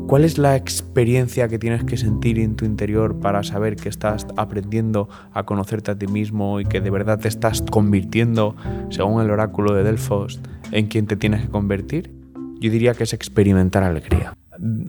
¿Cuál 0.06 0.24
es 0.24 0.38
la 0.38 0.54
experiencia 0.54 1.48
que 1.48 1.58
tienes 1.58 1.84
que 1.84 1.96
sentir 1.96 2.38
en 2.38 2.56
tu 2.56 2.64
interior 2.64 3.18
para 3.20 3.42
saber 3.42 3.76
que 3.76 3.88
estás 3.88 4.26
aprendiendo 4.36 5.08
a 5.32 5.44
conocerte 5.44 5.90
a 5.90 5.98
ti 5.98 6.06
mismo 6.06 6.60
y 6.60 6.64
que 6.64 6.80
de 6.80 6.90
verdad 6.90 7.18
te 7.18 7.28
estás 7.28 7.62
convirtiendo, 7.62 8.54
según 8.90 9.22
el 9.22 9.30
oráculo 9.30 9.74
de 9.74 9.82
Delfos, 9.82 10.40
en 10.72 10.86
quien 10.86 11.06
te 11.06 11.16
tienes 11.16 11.42
que 11.42 11.48
convertir? 11.48 12.14
Yo 12.60 12.70
diría 12.70 12.94
que 12.94 13.04
es 13.04 13.12
experimentar 13.12 13.82
alegría, 13.82 14.34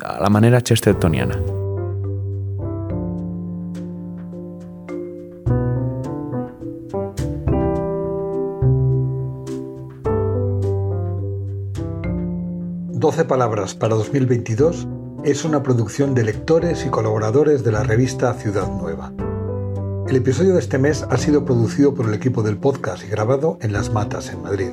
a 0.04 0.22
la 0.22 0.30
manera 0.30 0.62
chestertoniana. 0.62 1.65
Doce 13.06 13.24
palabras 13.24 13.76
para 13.76 13.94
2022 13.94 14.88
es 15.24 15.46
una 15.46 15.62
producción 15.62 16.16
de 16.16 16.24
lectores 16.24 16.88
y 16.88 16.90
colaboradores 16.90 17.64
de 17.64 17.72
la 17.72 17.84
revista 17.84 18.34
Ciudad 18.34 18.68
Nueva. 18.68 19.14
El 20.08 20.16
episodio 20.16 20.54
de 20.54 20.60
este 20.60 20.80
mes 20.80 21.06
ha 21.08 21.16
sido 21.18 21.46
producido 21.46 21.94
por 21.94 22.08
el 22.08 22.16
equipo 22.16 22.42
del 22.42 22.58
podcast 22.58 23.04
y 23.04 23.08
grabado 23.08 23.60
en 23.62 23.74
Las 23.74 23.94
Matas, 23.94 24.32
en 24.32 24.42
Madrid. 24.42 24.72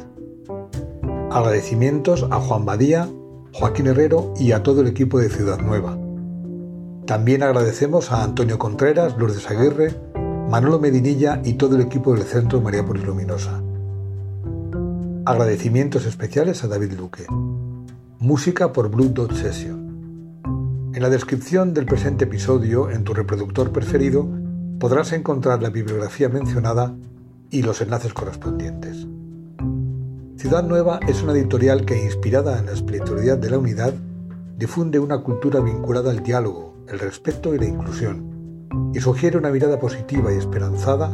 Agradecimientos 1.31 2.27
a 2.31 2.41
Juan 2.41 2.65
Badía, 2.65 3.07
Joaquín 3.53 3.89
Herrero 3.89 4.33
y 4.41 4.53
a 4.53 4.63
todo 4.63 4.81
el 4.81 4.87
equipo 4.87 5.19
de 5.19 5.29
Ciudad 5.29 5.59
Nueva. 5.59 5.99
También 7.05 7.43
agradecemos 7.43 8.13
a 8.13 8.25
Antonio 8.25 8.59
Contreras, 8.59 9.15
Lourdes 9.19 9.51
Aguirre, 9.51 9.95
Manolo 10.49 10.79
Medinilla 10.79 11.43
y 11.45 11.53
todo 11.53 11.77
el 11.77 11.83
equipo 11.83 12.15
del 12.15 12.23
Centro 12.23 12.63
María 12.63 12.83
Por 12.83 12.99
Luminosa. 12.99 13.63
Agradecimientos 15.27 16.07
especiales 16.07 16.65
a 16.65 16.69
David 16.69 16.93
Luque. 16.93 17.27
Música 18.23 18.73
por 18.73 18.89
Blue 18.89 19.09
Dot 19.09 19.33
Session. 19.33 20.93
En 20.95 21.03
la 21.03 21.11
descripción 21.11 21.75
del 21.75 21.87
presente 21.87 22.23
episodio, 22.23 22.89
en 22.89 23.03
tu 23.03 23.15
reproductor 23.15 23.73
preferido, 23.73 24.29
podrás 24.79 25.13
encontrar 25.13 25.61
la 25.61 25.71
bibliografía 25.71 26.29
mencionada 26.29 26.95
y 27.51 27.63
los 27.63 27.81
enlaces 27.81 28.15
correspondientes. 28.15 29.09
Ciudad 30.37 30.63
Nueva 30.63 31.01
es 31.09 31.21
una 31.25 31.33
editorial 31.33 31.85
que, 31.85 32.05
inspirada 32.05 32.61
en 32.61 32.67
la 32.67 32.73
espiritualidad 32.75 33.39
de 33.39 33.51
la 33.51 33.59
unidad, 33.59 33.93
difunde 34.57 35.01
una 35.01 35.21
cultura 35.21 35.59
vinculada 35.59 36.13
al 36.13 36.23
diálogo, 36.23 36.77
el 36.87 37.01
respeto 37.01 37.53
y 37.57 37.59
la 37.59 37.67
inclusión, 37.67 38.69
y 38.95 39.01
sugiere 39.01 39.37
una 39.37 39.51
mirada 39.51 39.81
positiva 39.81 40.33
y 40.33 40.37
esperanzada 40.37 41.11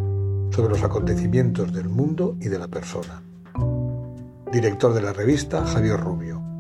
sobre 0.51 0.69
los 0.69 0.83
acontecimientos 0.83 1.73
del 1.73 1.89
mundo 1.89 2.37
y 2.39 2.49
de 2.49 2.59
la 2.59 2.69
persona. 2.69 3.23
Director 4.53 4.93
de 4.93 5.01
la 5.01 5.15
revista, 5.15 5.65
Javier 5.65 5.99
Rubio. 5.99 6.58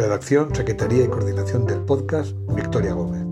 Redacción, 0.00 0.54
Secretaría 0.54 1.04
y 1.04 1.08
Coordinación 1.08 1.66
del 1.66 1.80
podcast, 1.80 2.32
Victoria 2.54 2.94
Gómez. 2.94 3.22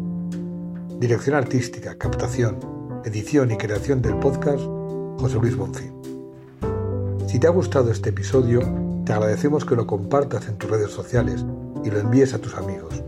Dirección 1.01 1.35
Artística, 1.35 1.97
Captación, 1.97 2.59
Edición 3.07 3.51
y 3.51 3.57
Creación 3.57 4.03
del 4.03 4.19
podcast, 4.19 4.63
José 5.19 5.39
Luis 5.41 5.57
Bonfín. 5.57 5.95
Si 7.27 7.39
te 7.39 7.47
ha 7.47 7.51
gustado 7.51 7.91
este 7.91 8.11
episodio, 8.11 8.61
te 9.07 9.15
agradecemos 9.15 9.65
que 9.65 9.77
lo 9.77 9.87
compartas 9.87 10.47
en 10.47 10.59
tus 10.59 10.69
redes 10.69 10.91
sociales 10.91 11.43
y 11.87 11.91
lo 11.91 12.01
envíes 12.01 12.35
a 12.35 12.39
tus 12.39 12.55
amigos. 12.55 13.03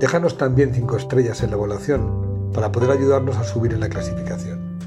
Déjanos 0.00 0.38
también 0.38 0.72
5 0.72 0.96
estrellas 0.96 1.42
en 1.42 1.50
la 1.50 1.56
evaluación 1.56 2.50
para 2.54 2.72
poder 2.72 2.92
ayudarnos 2.92 3.36
a 3.36 3.44
subir 3.44 3.74
en 3.74 3.80
la 3.80 3.90
clasificación. 3.90 4.78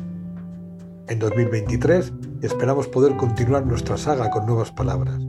En 1.07 1.19
2023 1.19 2.13
esperamos 2.41 2.87
poder 2.87 3.15
continuar 3.15 3.67
nuestra 3.67 3.95
saga 3.95 4.31
con 4.31 4.47
nuevas 4.47 4.71
palabras 4.71 5.21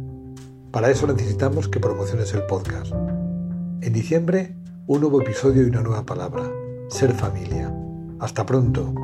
para 0.72 0.90
eso 0.90 1.06
necesitamos 1.06 1.68
que 1.68 1.80
promociones 1.80 2.32
el 2.32 2.46
podcast. 2.46 2.92
En 3.82 3.92
diciembre, 3.92 4.56
un 4.86 5.00
nuevo 5.02 5.20
episodio 5.20 5.62
y 5.62 5.66
una 5.66 5.82
nueva 5.82 6.06
palabra. 6.06 6.50
Ser 6.88 7.12
familia. 7.12 7.72
Hasta 8.18 8.46
pronto. 8.46 8.94